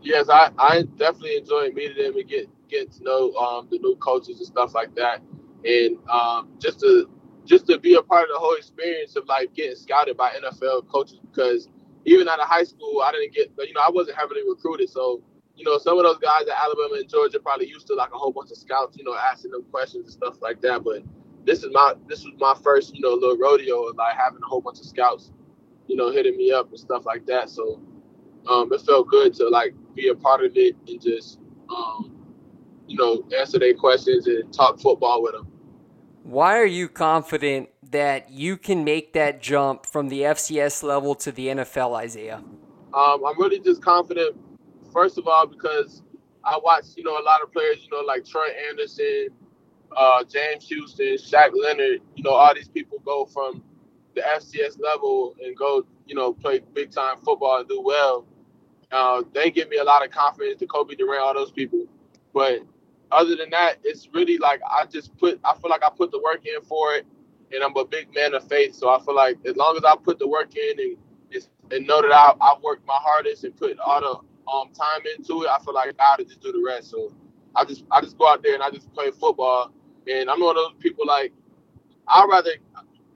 yes, 0.03 0.29
I, 0.29 0.51
I 0.59 0.83
definitely 0.96 1.37
enjoyed 1.37 1.75
meeting 1.75 2.03
them 2.03 2.16
and 2.16 2.29
get 2.29 2.49
get 2.68 2.92
to 2.92 3.03
know 3.05 3.33
um, 3.35 3.68
the 3.70 3.79
new 3.79 3.96
coaches 3.96 4.38
and 4.38 4.46
stuff 4.46 4.75
like 4.75 4.94
that, 4.94 5.20
and 5.64 5.99
um, 6.09 6.49
just 6.59 6.81
to 6.81 7.09
just 7.44 7.66
to 7.66 7.79
be 7.79 7.94
a 7.94 8.03
part 8.03 8.25
of 8.25 8.29
the 8.35 8.38
whole 8.38 8.55
experience 8.55 9.16
of 9.16 9.27
like 9.27 9.55
getting 9.55 9.77
scouted 9.77 10.16
by 10.16 10.31
NFL 10.31 10.88
coaches 10.88 11.18
because 11.31 11.68
even 12.05 12.29
out 12.29 12.40
of 12.40 12.49
high 12.49 12.64
school 12.64 13.03
I 13.05 13.12
didn't 13.12 13.35
get 13.35 13.51
you 13.59 13.75
know 13.75 13.81
I 13.81 13.90
wasn't 13.90 14.16
heavily 14.18 14.42
recruited 14.49 14.88
so 14.90 15.23
you 15.61 15.66
know 15.66 15.77
some 15.77 15.99
of 15.99 16.05
those 16.05 16.18
guys 16.18 16.42
at 16.49 16.57
Alabama 16.57 16.94
and 16.94 17.09
Georgia 17.09 17.38
probably 17.38 17.68
used 17.68 17.87
to 17.88 17.94
like 17.94 18.11
a 18.14 18.18
whole 18.18 18.33
bunch 18.33 18.51
of 18.51 18.57
scouts 18.57 18.96
you 18.96 19.05
know 19.05 19.14
asking 19.14 19.51
them 19.51 19.62
questions 19.70 20.05
and 20.05 20.12
stuff 20.12 20.40
like 20.40 20.61
that 20.62 20.83
but 20.83 21.03
this 21.44 21.62
is 21.62 21.70
my 21.73 21.94
this 22.09 22.25
was 22.25 22.33
my 22.38 22.55
first 22.64 22.94
you 22.94 23.03
know 23.03 23.11
little 23.11 23.37
rodeo 23.37 23.83
of 23.85 23.96
like 23.96 24.16
having 24.16 24.40
a 24.42 24.46
whole 24.46 24.62
bunch 24.62 24.79
of 24.79 24.87
scouts 24.87 25.33
you 25.87 25.96
know 25.96 26.11
hitting 26.11 26.37
me 26.37 26.51
up 26.51 26.70
and 26.70 26.79
stuff 26.81 27.05
like 27.05 27.27
that 27.27 27.51
so 27.51 27.81
um, 28.49 28.73
it 28.73 28.81
felt 28.81 29.09
good 29.09 29.35
to 29.35 29.49
like 29.49 29.75
be 29.94 30.09
a 30.09 30.14
part 30.14 30.42
of 30.42 30.53
it 30.57 30.77
and 30.88 31.01
just 31.01 31.38
um, 31.68 32.11
you 32.87 32.96
know 32.96 33.23
answer 33.38 33.59
their 33.59 33.75
questions 33.75 34.27
and 34.27 34.53
talk 34.53 34.81
football 34.81 35.23
with 35.23 35.33
them. 35.33 35.46
Why 36.23 36.59
are 36.59 36.66
you 36.66 36.88
confident 36.88 37.70
that 37.90 38.31
you 38.31 38.57
can 38.57 38.85
make 38.85 39.14
that 39.14 39.42
jump 39.42 39.87
from 39.87 40.09
the 40.09 40.23
FCS 40.23 40.83
level 40.83 41.14
to 41.16 41.33
the 41.33 41.49
NFL, 41.49 41.96
Isaiah? 41.96 42.42
Um, 42.92 43.25
I'm 43.25 43.38
really 43.38 43.59
just 43.59 43.83
confident. 43.83 44.37
First 44.92 45.18
of 45.18 45.26
all, 45.29 45.46
because 45.46 46.03
I 46.44 46.59
watch, 46.62 46.87
you 46.96 47.05
know, 47.05 47.18
a 47.18 47.22
lot 47.24 47.42
of 47.42 47.53
players, 47.53 47.79
you 47.85 47.90
know, 47.90 48.05
like 48.07 48.24
Troy 48.24 48.48
Andersen, 48.70 49.29
uh, 49.96 50.24
James 50.24 50.68
Houston, 50.68 51.16
Shaq 51.16 51.50
Leonard, 51.55 52.00
you 52.16 52.22
know, 52.22 52.33
all 52.33 52.55
these 52.55 52.68
people 52.68 52.98
go 53.05 53.26
from 53.26 53.62
the 54.14 54.22
FCS 54.22 54.81
level 54.81 55.35
and 55.42 55.57
go, 55.57 55.87
you 56.07 56.14
know, 56.14 56.33
play 56.33 56.61
big 56.74 56.90
time 56.90 57.18
football 57.18 57.59
and 57.59 57.68
do 57.68 57.81
well. 57.83 58.26
Uh, 58.90 59.22
they 59.35 59.50
give 59.50 59.68
me 59.68 59.79
a 59.79 59.85
lot 59.85 60.05
of 60.05 60.11
confidence. 60.11 60.59
to 60.61 60.66
Kobe 60.66 60.94
Durant, 60.94 61.22
all 61.22 61.35
those 61.35 61.53
people. 61.53 61.87
But 62.35 62.61
other 63.12 63.37
than 63.37 63.50
that, 63.50 63.76
it's 63.85 64.09
really 64.12 64.38
like 64.38 64.61
I 64.68 64.87
just 64.87 65.16
put. 65.18 65.40
I 65.44 65.55
feel 65.55 65.70
like 65.70 65.85
I 65.85 65.90
put 65.96 66.11
the 66.11 66.20
work 66.20 66.46
in 66.46 66.61
for 66.62 66.94
it, 66.94 67.07
and 67.53 67.62
I'm 67.62 67.76
a 67.76 67.85
big 67.85 68.12
man 68.14 68.35
of 68.35 68.46
faith. 68.48 68.74
So 68.74 68.90
I 68.90 69.00
feel 69.05 69.14
like 69.14 69.38
as 69.46 69.57
long 69.57 69.76
as 69.76 69.85
I 69.85 69.94
put 70.03 70.18
the 70.18 70.29
work 70.29 70.57
in 70.57 70.81
and 70.81 70.96
and 71.72 71.87
know 71.87 72.03
that 72.03 72.12
I 72.12 72.35
I 72.40 72.55
worked 72.62 72.87
my 72.87 72.98
hardest 73.00 73.44
and 73.44 73.57
put 73.57 73.79
all 73.79 74.00
the 74.00 74.30
um 74.53 74.71
time 74.73 75.03
into 75.17 75.45
it, 75.45 75.51
I 75.51 75.59
feel 75.65 75.75
like 75.75 75.97
God 75.97 76.17
to 76.17 76.25
just 76.25 76.43
do 76.43 76.53
the 76.53 76.63
rest. 76.67 76.91
So 76.91 77.13
I 77.57 77.65
just 77.65 77.85
I 77.91 78.01
just 78.01 78.19
go 78.19 78.29
out 78.29 78.43
there 78.43 78.55
and 78.55 78.63
I 78.63 78.71
just 78.71 78.93
play 78.95 79.11
football. 79.11 79.73
And 80.11 80.31
I'm 80.31 80.41
one 80.41 80.57
of 80.57 80.65
those 80.65 80.75
people 80.81 81.07
like 81.07 81.33
I 82.09 82.27
rather 82.31 82.51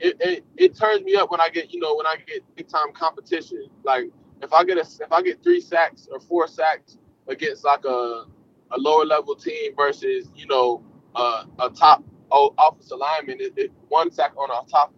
it, 0.01 0.16
it, 0.20 0.44
it 0.57 0.77
turns 0.77 1.03
me 1.05 1.16
up 1.16 1.31
when 1.31 1.40
I 1.40 1.49
get 1.49 1.73
you 1.73 1.81
know 1.81 1.97
when 1.97 2.07
I 2.07 2.16
get 2.27 2.42
big 2.57 2.68
time 2.68 2.92
competition. 2.94 3.66
Like 3.85 4.11
if 4.42 4.53
I 4.53 4.64
get 4.64 4.79
a 4.79 4.83
if 5.03 5.12
I 5.12 5.23
get 5.23 5.42
three 5.42 5.61
sacks 5.61 6.09
or 6.11 6.20
four 6.20 6.49
sacks 6.49 6.99
against 7.29 7.64
like 7.64 7.85
a 7.85 8.25
a 8.73 8.79
lower 8.79 9.05
level 9.05 9.35
team 9.37 9.75
versus 9.77 10.29
you 10.35 10.47
know 10.47 10.83
uh, 11.14 11.44
a 11.61 11.70
top 11.70 12.05
offensive 12.33 12.99
lineman, 12.99 13.38
it, 13.40 13.73
one 13.88 14.11
sack 14.11 14.33
on 14.37 14.51
a 14.51 14.68
top 14.70 14.92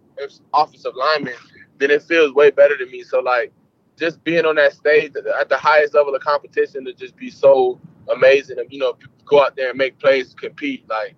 offensive 0.53 0.93
lineman, 0.95 1.35
then 1.77 1.91
it 1.91 2.01
feels 2.03 2.33
way 2.33 2.49
better 2.51 2.77
to 2.77 2.85
me. 2.87 3.03
So 3.03 3.19
like 3.19 3.53
just 3.97 4.23
being 4.23 4.45
on 4.45 4.55
that 4.55 4.73
stage 4.73 5.13
at 5.39 5.49
the 5.49 5.57
highest 5.57 5.95
level 5.95 6.15
of 6.15 6.21
competition 6.21 6.85
to 6.85 6.93
just 6.93 7.15
be 7.17 7.29
so 7.31 7.79
amazing 8.15 8.59
and 8.59 8.71
you 8.71 8.79
know 8.79 8.97
go 9.25 9.43
out 9.43 9.55
there 9.57 9.69
and 9.69 9.77
make 9.77 9.99
plays, 9.99 10.33
compete 10.35 10.85
like 10.89 11.15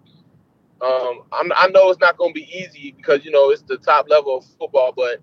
Um, 0.82 1.24
I 1.32 1.70
know 1.70 1.90
it's 1.90 2.00
not 2.00 2.18
going 2.18 2.34
to 2.34 2.40
be 2.40 2.50
easy 2.56 2.94
because 2.98 3.26
you 3.26 3.32
know 3.32 3.52
it's 3.52 3.64
the 3.64 3.78
top 3.78 4.10
level 4.10 4.38
of 4.38 4.46
football, 4.60 4.94
but 4.96 5.22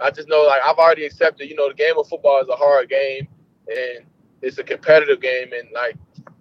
I 0.00 0.10
just 0.10 0.28
know 0.28 0.42
like 0.44 0.62
I've 0.64 0.78
already 0.78 1.04
accepted. 1.06 1.50
You 1.50 1.56
know, 1.56 1.68
the 1.68 1.74
game 1.74 1.98
of 1.98 2.08
football 2.08 2.40
is 2.40 2.48
a 2.48 2.56
hard 2.56 2.88
game 2.90 3.28
and 3.68 4.06
it's 4.42 4.58
a 4.58 4.64
competitive 4.64 5.20
game, 5.20 5.52
and 5.52 5.68
like 5.74 5.96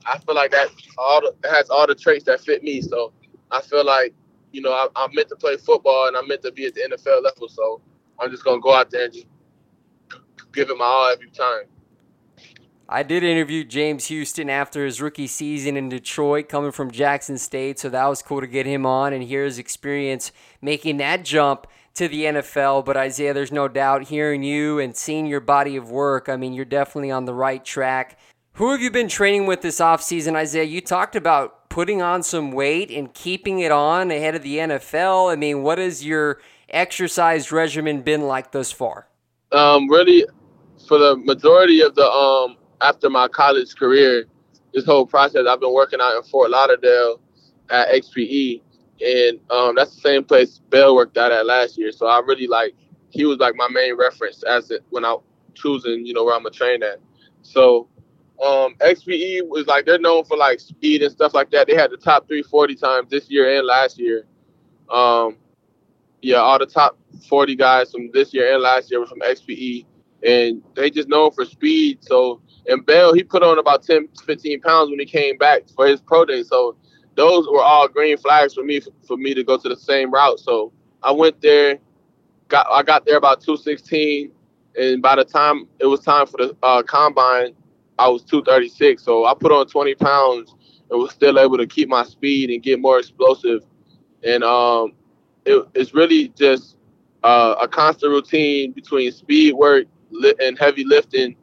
I 0.05 0.19
feel 0.19 0.35
like 0.35 0.51
that 0.51 0.69
all 0.97 1.21
the, 1.21 1.49
has 1.49 1.69
all 1.69 1.87
the 1.87 1.95
traits 1.95 2.25
that 2.25 2.41
fit 2.41 2.63
me. 2.63 2.81
So 2.81 3.13
I 3.51 3.61
feel 3.61 3.85
like 3.85 4.15
you 4.53 4.61
know 4.61 4.73
I, 4.73 4.87
I'm 4.95 5.11
meant 5.15 5.29
to 5.29 5.37
play 5.37 5.57
football 5.57 6.07
and 6.07 6.17
I'm 6.17 6.27
meant 6.27 6.43
to 6.43 6.53
be 6.53 6.65
at 6.67 6.75
the 6.75 6.81
NFL 6.81 7.23
level. 7.23 7.49
So 7.49 7.81
I'm 8.19 8.31
just 8.31 8.45
gonna 8.45 8.61
go 8.61 8.75
out 8.75 8.91
there 8.91 9.05
and 9.05 9.13
just 9.13 9.27
give 10.53 10.69
it 10.69 10.77
my 10.77 10.85
all 10.85 11.11
every 11.11 11.29
time. 11.29 11.63
I 12.89 13.03
did 13.03 13.21
interview 13.21 13.65
James 13.65 14.05
Houston 14.05 14.49
after 14.49 14.85
his 14.85 15.01
rookie 15.01 15.27
season 15.27 15.75
in 15.75 15.89
Detroit, 15.89 16.47
coming 16.47 16.71
from 16.71 16.89
Jackson 16.89 17.37
State, 17.37 17.79
so 17.79 17.89
that 17.89 18.05
was 18.07 18.21
cool 18.21 18.39
to 18.39 18.47
get 18.47 18.65
him 18.65 18.85
on 18.85 19.11
and 19.11 19.23
hear 19.23 19.43
his 19.43 19.59
experience 19.59 20.31
making 20.61 20.95
that 20.97 21.25
jump 21.25 21.67
to 21.95 22.07
the 22.07 22.23
NFL. 22.23 22.85
But 22.85 22.95
Isaiah, 22.95 23.33
there's 23.33 23.51
no 23.51 23.67
doubt 23.67 24.07
hearing 24.07 24.41
you 24.41 24.79
and 24.79 24.95
seeing 24.95 25.25
your 25.25 25.41
body 25.41 25.75
of 25.75 25.91
work, 25.91 26.29
I 26.29 26.37
mean, 26.37 26.53
you're 26.53 26.63
definitely 26.63 27.11
on 27.11 27.25
the 27.25 27.33
right 27.33 27.63
track. 27.63 28.17
Who 28.53 28.71
have 28.71 28.81
you 28.81 28.89
been 28.89 29.09
training 29.09 29.47
with 29.47 29.61
this 29.61 29.81
offseason, 29.81 30.35
Isaiah? 30.35 30.63
You 30.63 30.79
talked 30.79 31.15
about 31.17 31.69
putting 31.69 32.01
on 32.01 32.23
some 32.23 32.51
weight 32.51 32.89
and 32.89 33.13
keeping 33.13 33.59
it 33.59 33.71
on 33.71 34.11
ahead 34.11 34.33
of 34.33 34.43
the 34.43 34.57
NFL. 34.57 35.31
I 35.31 35.35
mean, 35.35 35.61
what 35.61 35.77
has 35.77 36.05
your 36.05 36.39
exercise 36.69 37.51
regimen 37.51 38.01
been 38.01 38.21
like 38.21 38.51
thus 38.51 38.71
far? 38.71 39.06
Um, 39.51 39.89
really, 39.89 40.25
for 40.87 40.97
the 40.97 41.17
majority 41.17 41.81
of 41.81 41.95
the 41.95 42.05
um 42.05 42.57
after 42.81 43.09
my 43.09 43.27
college 43.27 43.75
career, 43.75 44.25
this 44.73 44.85
whole 44.85 45.05
process 45.05 45.45
I've 45.47 45.59
been 45.59 45.73
working 45.73 45.99
out 46.01 46.15
in 46.15 46.23
Fort 46.23 46.49
Lauderdale 46.49 47.19
at 47.69 47.89
XPE, 47.89 48.61
and 49.05 49.39
um, 49.49 49.75
that's 49.75 49.95
the 49.95 50.01
same 50.01 50.23
place 50.23 50.59
Bell 50.69 50.95
worked 50.95 51.17
out 51.17 51.31
at 51.31 51.45
last 51.45 51.77
year. 51.77 51.91
So 51.91 52.07
I 52.07 52.19
really 52.19 52.47
like 52.47 52.75
he 53.09 53.25
was 53.25 53.37
like 53.39 53.55
my 53.55 53.67
main 53.69 53.97
reference 53.97 54.43
as 54.43 54.69
it 54.71 54.83
when 54.89 55.05
I 55.05 55.15
choosing 55.55 56.05
you 56.05 56.13
know 56.13 56.23
where 56.23 56.35
I'm 56.35 56.43
gonna 56.43 56.53
train 56.53 56.83
at. 56.83 56.99
So 57.41 57.87
um, 58.45 58.75
XPE 58.75 59.47
was 59.47 59.65
like 59.65 59.85
they're 59.85 59.97
known 59.99 60.25
for 60.25 60.37
like 60.37 60.59
speed 60.59 61.01
and 61.01 61.11
stuff 61.11 61.33
like 61.33 61.49
that. 61.51 61.67
They 61.67 61.75
had 61.75 61.91
the 61.91 61.97
top 61.97 62.27
340 62.27 62.75
times 62.75 63.09
this 63.09 63.29
year 63.29 63.57
and 63.57 63.65
last 63.65 63.97
year. 63.97 64.25
Um, 64.91 65.37
yeah, 66.27 66.39
all 66.39 66.59
the 66.59 66.65
top 66.65 66.99
40 67.29 67.55
guys 67.55 67.89
from 67.89 68.11
this 68.11 68.33
year 68.33 68.53
and 68.53 68.61
last 68.61 68.91
year 68.91 68.99
were 68.99 69.05
from 69.05 69.21
XPE, 69.21 69.85
and 70.23 70.61
they 70.75 70.89
just 70.89 71.07
known 71.07 71.31
for 71.31 71.45
speed. 71.45 71.99
So 72.01 72.41
and 72.67 72.85
Bell, 72.85 73.13
he 73.13 73.23
put 73.23 73.43
on 73.43 73.59
about 73.59 73.83
10, 73.83 74.09
15 74.25 74.59
pounds 74.59 74.89
when 74.89 74.99
he 74.99 75.05
came 75.05 75.37
back 75.37 75.69
for 75.73 75.87
his 75.87 76.01
pro 76.01 76.25
day. 76.25 76.43
So 76.43 76.75
those 77.15 77.47
were 77.47 77.61
all 77.61 77.87
green 77.87 78.17
flags 78.17 78.55
for 78.55 78.65
me 78.65 78.81
for 79.07 79.15
me 79.15 79.33
to 79.35 79.43
go 79.43 79.55
to 79.57 79.69
the 79.69 79.77
same 79.77 80.11
route. 80.11 80.41
So 80.41 80.73
I 81.01 81.13
went 81.13 81.41
there, 81.41 81.77
got 82.49 82.67
I 82.69 82.83
got 82.83 83.05
there 83.05 83.15
about 83.15 83.39
216, 83.39 84.29
and 84.77 85.01
by 85.01 85.15
the 85.15 85.23
time 85.23 85.65
it 85.79 85.85
was 85.85 86.01
time 86.01 86.27
for 86.27 86.35
the 86.39 86.57
uh, 86.61 86.83
combine, 86.83 87.53
I 87.97 88.09
was 88.09 88.21
236. 88.23 89.01
So 89.01 89.23
I 89.23 89.33
put 89.33 89.53
on 89.53 89.65
20 89.65 89.95
pounds 89.95 90.53
and 90.91 90.99
was 90.99 91.11
still 91.11 91.39
able 91.39 91.57
to 91.57 91.67
keep 91.67 91.87
my 91.87 92.03
speed 92.03 92.49
and 92.49 92.61
get 92.61 92.81
more 92.81 92.99
explosive. 92.99 93.63
And 94.23 94.43
um, 94.43 94.91
it, 95.47 95.67
it's 95.73 95.93
really 95.93 96.29
just 96.29 96.77
uh, 97.23 97.55
a 97.59 97.67
constant 97.67 98.11
routine 98.11 98.71
between 98.71 99.11
speed 99.11 99.53
work 99.53 99.85
and 100.39 100.57
heavy 100.57 100.83
lifting, 100.85 101.35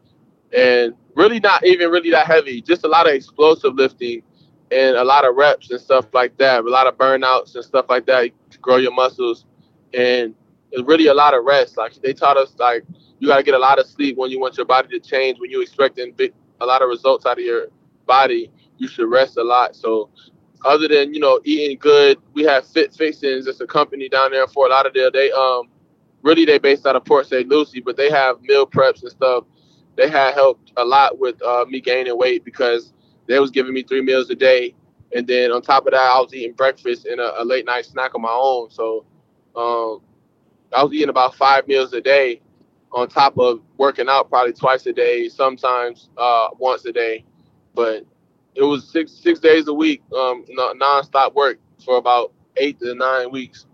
and 0.56 0.94
really 1.14 1.40
not 1.40 1.64
even 1.64 1.90
really 1.90 2.10
that 2.10 2.26
heavy, 2.26 2.60
just 2.60 2.84
a 2.84 2.88
lot 2.88 3.08
of 3.08 3.14
explosive 3.14 3.74
lifting 3.74 4.22
and 4.70 4.96
a 4.96 5.04
lot 5.04 5.26
of 5.26 5.36
reps 5.36 5.70
and 5.70 5.80
stuff 5.80 6.06
like 6.12 6.36
that, 6.38 6.64
a 6.64 6.68
lot 6.68 6.86
of 6.86 6.96
burnouts 6.96 7.54
and 7.54 7.64
stuff 7.64 7.86
like 7.88 8.06
that 8.06 8.30
to 8.50 8.58
grow 8.58 8.76
your 8.76 8.92
muscles. 8.92 9.44
And 9.92 10.34
it's 10.72 10.82
really 10.86 11.06
a 11.06 11.14
lot 11.14 11.34
of 11.34 11.44
rest. 11.44 11.76
Like 11.76 11.94
they 12.02 12.12
taught 12.12 12.36
us, 12.36 12.54
like 12.58 12.84
you 13.18 13.28
got 13.28 13.36
to 13.36 13.42
get 13.42 13.54
a 13.54 13.58
lot 13.58 13.78
of 13.78 13.86
sleep 13.86 14.16
when 14.16 14.30
you 14.30 14.40
want 14.40 14.56
your 14.56 14.66
body 14.66 14.88
to 14.88 15.00
change. 15.00 15.38
When 15.38 15.50
you 15.50 15.62
expecting 15.62 16.12
big, 16.12 16.32
a 16.60 16.66
lot 16.66 16.82
of 16.82 16.88
results 16.88 17.26
out 17.26 17.38
of 17.38 17.44
your 17.44 17.68
body, 18.06 18.50
you 18.78 18.88
should 18.88 19.08
rest 19.08 19.36
a 19.36 19.44
lot. 19.44 19.76
So, 19.76 20.10
other 20.64 20.88
than 20.88 21.14
you 21.14 21.20
know 21.20 21.40
eating 21.44 21.78
good, 21.78 22.18
we 22.32 22.42
have 22.44 22.66
Fit 22.66 22.94
Fixins. 22.94 23.46
It's 23.46 23.60
a 23.60 23.66
company 23.66 24.08
down 24.08 24.32
there 24.32 24.42
in 24.42 24.48
Fort 24.48 24.70
Lauderdale. 24.70 25.10
They 25.12 25.30
um 25.32 25.68
really 26.22 26.44
they 26.44 26.58
based 26.58 26.86
out 26.86 26.96
of 26.96 27.04
Port 27.04 27.26
St. 27.26 27.48
Lucie, 27.48 27.80
but 27.80 27.96
they 27.96 28.10
have 28.10 28.40
meal 28.42 28.66
preps 28.66 29.02
and 29.02 29.10
stuff. 29.10 29.44
They 29.96 30.08
had 30.08 30.34
helped 30.34 30.72
a 30.76 30.84
lot 30.84 31.18
with 31.18 31.40
uh, 31.42 31.64
me 31.68 31.80
gaining 31.80 32.16
weight 32.18 32.44
because 32.44 32.92
they 33.28 33.38
was 33.38 33.50
giving 33.50 33.74
me 33.74 33.82
three 33.82 34.02
meals 34.02 34.30
a 34.30 34.34
day, 34.34 34.74
and 35.14 35.26
then 35.26 35.52
on 35.52 35.62
top 35.62 35.86
of 35.86 35.92
that, 35.92 36.00
I 36.00 36.18
was 36.20 36.34
eating 36.34 36.54
breakfast 36.54 37.06
and 37.06 37.20
a, 37.20 37.42
a 37.42 37.44
late 37.44 37.66
night 37.66 37.86
snack 37.86 38.14
on 38.14 38.22
my 38.22 38.32
own. 38.32 38.70
So 38.70 39.04
um, 39.54 40.00
I 40.74 40.82
was 40.82 40.92
eating 40.92 41.10
about 41.10 41.34
five 41.36 41.68
meals 41.68 41.92
a 41.92 42.00
day, 42.00 42.40
on 42.92 43.08
top 43.08 43.38
of 43.38 43.60
working 43.76 44.08
out 44.08 44.28
probably 44.30 44.52
twice 44.52 44.86
a 44.86 44.92
day, 44.92 45.28
sometimes 45.28 46.10
uh, 46.16 46.48
once 46.58 46.84
a 46.86 46.92
day. 46.92 47.24
But 47.74 48.04
it 48.54 48.62
was 48.62 48.88
six 48.88 49.12
six 49.12 49.40
days 49.40 49.68
a 49.68 49.74
week, 49.74 50.02
um, 50.16 50.44
nonstop 50.80 51.34
work 51.34 51.58
for 51.84 51.96
about 51.96 52.32
eight 52.56 52.78
to 52.80 52.94
nine 52.94 53.30
weeks. 53.30 53.66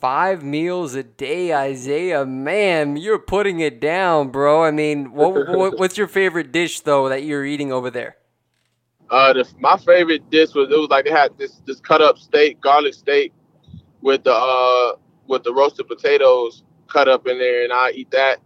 Five 0.00 0.42
meals 0.42 0.94
a 0.94 1.02
day, 1.02 1.54
Isaiah. 1.54 2.26
Man, 2.26 2.96
you're 2.96 3.18
putting 3.18 3.60
it 3.60 3.80
down, 3.80 4.28
bro. 4.28 4.62
I 4.64 4.70
mean, 4.70 5.12
what, 5.12 5.48
what, 5.48 5.78
what's 5.78 5.96
your 5.96 6.08
favorite 6.08 6.52
dish 6.52 6.80
though 6.80 7.08
that 7.08 7.24
you're 7.24 7.44
eating 7.44 7.72
over 7.72 7.90
there? 7.90 8.16
Uh, 9.10 9.32
the, 9.32 9.48
my 9.58 9.76
favorite 9.78 10.28
dish 10.30 10.54
was 10.54 10.70
it 10.70 10.78
was 10.78 10.88
like 10.90 11.04
they 11.04 11.10
had 11.10 11.36
this 11.38 11.62
this 11.66 11.80
cut 11.80 12.02
up 12.02 12.18
steak, 12.18 12.60
garlic 12.60 12.94
steak, 12.94 13.32
with 14.00 14.24
the 14.24 14.34
uh 14.34 14.96
with 15.26 15.42
the 15.42 15.52
roasted 15.52 15.88
potatoes 15.88 16.64
cut 16.88 17.08
up 17.08 17.26
in 17.26 17.38
there, 17.38 17.64
and 17.64 17.72
I 17.72 17.90
eat 17.90 18.10
that, 18.10 18.40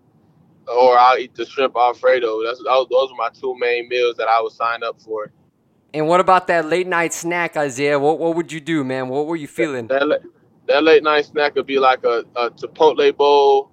or 0.68 0.98
I'll 0.98 1.18
eat 1.18 1.34
the 1.34 1.44
shrimp 1.44 1.76
alfredo. 1.76 2.44
That's 2.44 2.62
those, 2.62 2.86
those 2.90 3.10
were 3.10 3.16
my 3.16 3.30
two 3.30 3.56
main 3.58 3.88
meals 3.88 4.16
that 4.16 4.28
I 4.28 4.40
would 4.40 4.52
sign 4.52 4.82
up 4.82 5.00
for. 5.00 5.32
And 5.94 6.06
what 6.06 6.20
about 6.20 6.46
that 6.48 6.66
late 6.66 6.86
night 6.86 7.14
snack, 7.14 7.56
Isaiah? 7.56 7.98
What 7.98 8.18
what 8.18 8.36
would 8.36 8.52
you 8.52 8.60
do, 8.60 8.84
man? 8.84 9.08
What 9.08 9.26
were 9.26 9.36
you 9.36 9.48
feeling? 9.48 9.86
That, 9.88 10.06
that, 10.08 10.22
that 10.66 10.84
late 10.84 11.02
night 11.02 11.24
snack 11.24 11.54
would 11.54 11.66
be 11.66 11.78
like 11.78 12.04
a, 12.04 12.24
a 12.36 12.50
chipotle 12.50 13.16
bowl 13.16 13.70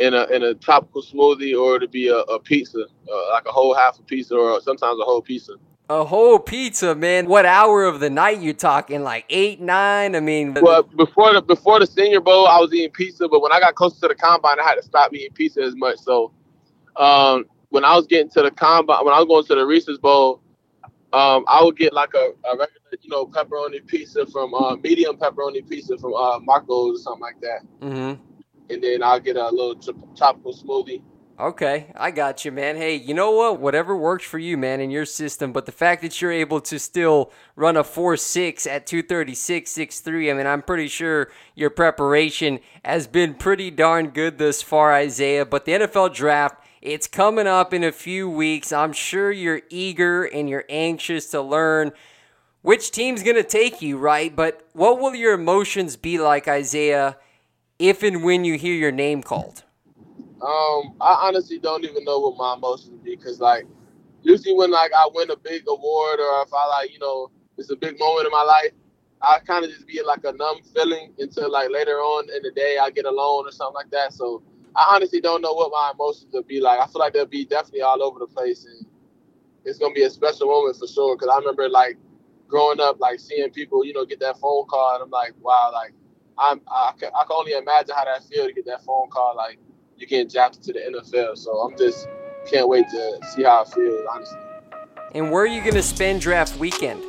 in 0.00 0.14
a 0.14 0.24
in 0.26 0.42
a 0.42 0.54
tropical 0.54 1.02
smoothie, 1.02 1.58
or 1.58 1.78
to 1.78 1.86
be 1.86 2.08
a, 2.08 2.18
a 2.18 2.40
pizza, 2.40 2.80
uh, 2.80 3.30
like 3.30 3.46
a 3.46 3.52
whole 3.52 3.74
half 3.74 3.98
a 4.00 4.02
pizza, 4.02 4.34
or 4.34 4.60
sometimes 4.60 4.98
a 5.00 5.04
whole 5.04 5.22
pizza. 5.22 5.52
A 5.90 6.02
whole 6.02 6.38
pizza, 6.38 6.94
man. 6.94 7.28
What 7.28 7.44
hour 7.44 7.84
of 7.84 8.00
the 8.00 8.10
night 8.10 8.40
you 8.40 8.52
talking? 8.52 9.02
Like 9.02 9.26
eight, 9.28 9.60
nine? 9.60 10.16
I 10.16 10.20
mean, 10.20 10.54
well, 10.54 10.82
before 10.82 11.34
the 11.34 11.42
before 11.42 11.78
the 11.78 11.86
Senior 11.86 12.20
Bowl, 12.20 12.48
I 12.48 12.58
was 12.58 12.72
eating 12.72 12.90
pizza, 12.90 13.28
but 13.28 13.40
when 13.40 13.52
I 13.52 13.60
got 13.60 13.76
closer 13.76 14.00
to 14.00 14.08
the 14.08 14.14
combine, 14.14 14.58
I 14.58 14.64
had 14.64 14.74
to 14.74 14.82
stop 14.82 15.14
eating 15.14 15.32
pizza 15.34 15.60
as 15.60 15.76
much. 15.76 15.98
So, 15.98 16.32
um, 16.96 17.44
when 17.68 17.84
I 17.84 17.94
was 17.94 18.06
getting 18.08 18.30
to 18.30 18.42
the 18.42 18.50
combine, 18.50 19.04
when 19.04 19.14
I 19.14 19.18
was 19.18 19.28
going 19.28 19.44
to 19.44 19.54
the 19.54 19.66
Reese's 19.66 19.98
Bowl, 19.98 20.40
um, 21.14 21.44
I 21.48 21.62
would 21.62 21.76
get 21.76 21.92
like 21.92 22.12
a, 22.14 22.32
a 22.48 22.56
regular, 22.56 22.98
you 23.00 23.10
know, 23.10 23.26
pepperoni 23.26 23.86
pizza 23.86 24.26
from 24.26 24.52
uh, 24.54 24.76
medium 24.76 25.16
pepperoni 25.16 25.68
pizza 25.68 25.96
from 25.98 26.14
uh, 26.14 26.38
Marco's 26.40 27.00
or 27.00 27.02
something 27.02 27.22
like 27.22 27.40
that. 27.40 27.60
Mm-hmm. 27.80 28.22
And 28.70 28.82
then 28.82 29.02
I'll 29.02 29.20
get 29.20 29.36
a 29.36 29.48
little 29.48 29.76
tropical 30.16 30.54
smoothie 30.54 31.02
Okay, 31.38 31.86
I 31.96 32.12
got 32.12 32.44
you, 32.44 32.52
man. 32.52 32.76
Hey, 32.76 32.94
you 32.94 33.12
know 33.12 33.32
what? 33.32 33.58
Whatever 33.58 33.96
works 33.96 34.24
for 34.24 34.38
you, 34.38 34.56
man, 34.56 34.80
in 34.80 34.92
your 34.92 35.04
system. 35.04 35.52
But 35.52 35.66
the 35.66 35.72
fact 35.72 36.02
that 36.02 36.22
you're 36.22 36.30
able 36.30 36.60
to 36.60 36.78
still 36.78 37.32
run 37.56 37.76
a 37.76 37.82
4 37.82 38.16
6 38.16 38.68
at 38.68 38.86
236, 38.86 39.72
6'3, 39.72 40.30
I 40.30 40.34
mean, 40.34 40.46
I'm 40.46 40.62
pretty 40.62 40.86
sure 40.86 41.32
your 41.56 41.70
preparation 41.70 42.60
has 42.84 43.08
been 43.08 43.34
pretty 43.34 43.72
darn 43.72 44.10
good 44.10 44.38
thus 44.38 44.62
far, 44.62 44.92
Isaiah. 44.94 45.44
But 45.44 45.64
the 45.64 45.72
NFL 45.72 46.14
draft, 46.14 46.63
it's 46.84 47.06
coming 47.06 47.46
up 47.46 47.72
in 47.72 47.82
a 47.82 47.90
few 47.90 48.28
weeks. 48.28 48.70
I'm 48.70 48.92
sure 48.92 49.32
you're 49.32 49.62
eager 49.70 50.24
and 50.24 50.50
you're 50.50 50.66
anxious 50.68 51.30
to 51.30 51.40
learn 51.40 51.92
which 52.60 52.90
team's 52.90 53.22
going 53.22 53.36
to 53.36 53.42
take 53.42 53.80
you, 53.80 53.96
right? 53.96 54.34
But 54.34 54.68
what 54.74 55.00
will 55.00 55.14
your 55.14 55.32
emotions 55.32 55.96
be 55.96 56.18
like, 56.18 56.46
Isaiah, 56.46 57.16
if 57.78 58.02
and 58.02 58.22
when 58.22 58.44
you 58.44 58.58
hear 58.58 58.74
your 58.74 58.92
name 58.92 59.22
called? 59.22 59.64
Um, 60.42 60.94
I 61.00 61.20
honestly 61.22 61.58
don't 61.58 61.84
even 61.84 62.04
know 62.04 62.18
what 62.20 62.36
my 62.36 62.54
emotions 62.54 63.00
be 63.02 63.16
because 63.16 63.40
like 63.40 63.66
usually 64.22 64.54
when 64.54 64.70
like 64.70 64.92
I 64.94 65.08
win 65.14 65.30
a 65.30 65.36
big 65.36 65.62
award 65.66 66.20
or 66.20 66.42
if 66.42 66.52
I 66.52 66.66
like 66.68 66.92
you 66.92 66.98
know 66.98 67.30
it's 67.56 67.70
a 67.70 67.76
big 67.76 67.98
moment 67.98 68.26
in 68.26 68.32
my 68.32 68.42
life, 68.42 68.72
I 69.22 69.38
kind 69.38 69.64
of 69.64 69.70
just 69.70 69.86
be 69.86 70.02
like 70.02 70.24
a 70.24 70.32
numb 70.32 70.60
feeling 70.74 71.14
until 71.18 71.50
like 71.50 71.70
later 71.70 71.96
on 71.96 72.28
in 72.28 72.42
the 72.42 72.50
day 72.50 72.76
I 72.78 72.90
get 72.90 73.06
a 73.06 73.10
loan 73.10 73.46
or 73.46 73.52
something 73.52 73.74
like 73.74 73.90
that. 73.90 74.12
So 74.12 74.42
I 74.76 74.94
honestly 74.94 75.20
don't 75.20 75.40
know 75.40 75.52
what 75.52 75.70
my 75.70 75.92
emotions 75.94 76.32
will 76.32 76.42
be 76.42 76.60
like. 76.60 76.80
I 76.80 76.86
feel 76.86 77.00
like 77.00 77.12
they'll 77.12 77.26
be 77.26 77.44
definitely 77.44 77.82
all 77.82 78.02
over 78.02 78.18
the 78.18 78.26
place 78.26 78.64
and 78.64 78.86
it's 79.64 79.78
gonna 79.78 79.94
be 79.94 80.02
a 80.02 80.10
special 80.10 80.48
moment 80.48 80.76
for 80.76 80.86
sure. 80.86 81.16
Cause 81.16 81.28
I 81.32 81.38
remember 81.38 81.68
like 81.68 81.96
growing 82.48 82.80
up, 82.80 83.00
like 83.00 83.20
seeing 83.20 83.50
people, 83.50 83.84
you 83.84 83.92
know, 83.92 84.04
get 84.04 84.20
that 84.20 84.38
phone 84.38 84.66
call 84.66 84.94
and 84.94 85.04
I'm 85.04 85.10
like, 85.10 85.32
wow, 85.40 85.70
like 85.72 85.92
I'm 86.38 86.60
I 86.68 86.92
can, 86.98 87.10
I 87.14 87.24
can 87.24 87.36
only 87.36 87.52
imagine 87.52 87.94
how 87.96 88.04
that 88.04 88.24
feel 88.24 88.46
to 88.46 88.52
get 88.52 88.66
that 88.66 88.84
phone 88.84 89.08
call 89.10 89.34
like 89.36 89.58
you 89.96 90.06
getting 90.06 90.28
drafted 90.28 90.62
to 90.64 90.72
the 90.72 90.80
NFL. 90.80 91.38
So 91.38 91.52
I'm 91.60 91.76
just 91.78 92.08
can't 92.50 92.68
wait 92.68 92.88
to 92.88 93.18
see 93.32 93.44
how 93.44 93.62
it 93.62 93.68
feels, 93.68 94.06
honestly. 94.12 94.38
And 95.14 95.30
where 95.30 95.44
are 95.44 95.46
you 95.46 95.62
gonna 95.62 95.82
spend 95.82 96.20
draft 96.20 96.58
weekend? 96.58 97.02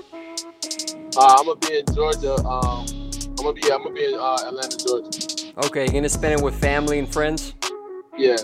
Uh, 1.17 1.35
I'm 1.39 1.45
gonna 1.45 1.59
be 1.59 1.79
in 1.79 1.85
Georgia 1.95 2.35
um, 2.45 2.85
gonna 3.45 3.53
be 3.53 3.71
I'm 3.71 3.83
gonna 3.83 3.93
be 3.93 4.05
in 4.05 4.15
uh, 4.19 4.37
Atlanta, 4.47 4.77
Georgia. 4.77 5.34
Okay, 5.63 5.85
you're 5.85 5.93
gonna 5.93 6.09
spend 6.09 6.39
it 6.39 6.43
with 6.43 6.59
family 6.59 6.99
and 6.99 7.11
friends. 7.11 7.53
Yeah. 8.17 8.35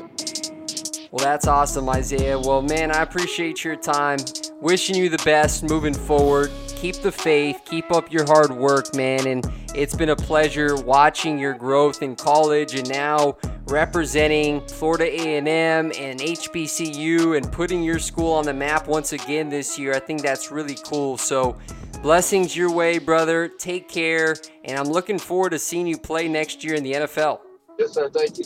Well, 1.11 1.25
that's 1.25 1.45
awesome, 1.45 1.89
Isaiah. 1.89 2.39
Well, 2.39 2.61
man, 2.61 2.89
I 2.89 3.01
appreciate 3.01 3.65
your 3.65 3.75
time. 3.75 4.19
Wishing 4.61 4.95
you 4.95 5.09
the 5.09 5.21
best 5.25 5.63
moving 5.63 5.93
forward. 5.93 6.51
Keep 6.69 6.97
the 6.97 7.11
faith, 7.11 7.61
keep 7.65 7.91
up 7.91 8.13
your 8.13 8.25
hard 8.25 8.51
work, 8.51 8.95
man. 8.95 9.27
And 9.27 9.45
it's 9.75 9.93
been 9.93 10.09
a 10.09 10.15
pleasure 10.15 10.77
watching 10.77 11.37
your 11.37 11.53
growth 11.53 12.01
in 12.01 12.15
college 12.15 12.75
and 12.75 12.89
now 12.89 13.37
representing 13.67 14.65
Florida 14.67 15.05
A&M 15.05 15.47
and 15.47 16.19
HBCU 16.19 17.35
and 17.35 17.51
putting 17.51 17.83
your 17.83 17.99
school 17.99 18.31
on 18.31 18.45
the 18.45 18.53
map 18.53 18.87
once 18.87 19.11
again 19.11 19.49
this 19.49 19.77
year. 19.77 19.93
I 19.93 19.99
think 19.99 20.21
that's 20.21 20.49
really 20.49 20.77
cool. 20.85 21.17
So, 21.17 21.57
blessings 22.01 22.55
your 22.55 22.71
way, 22.71 22.97
brother. 22.99 23.47
Take 23.47 23.87
care, 23.87 24.35
and 24.63 24.77
I'm 24.77 24.87
looking 24.87 25.19
forward 25.19 25.51
to 25.51 25.59
seeing 25.59 25.87
you 25.87 25.97
play 25.97 26.27
next 26.27 26.63
year 26.63 26.75
in 26.75 26.83
the 26.83 26.93
NFL. 26.93 27.39
Yes, 27.77 27.93
sir. 27.93 28.09
Thank 28.09 28.39
you. 28.39 28.45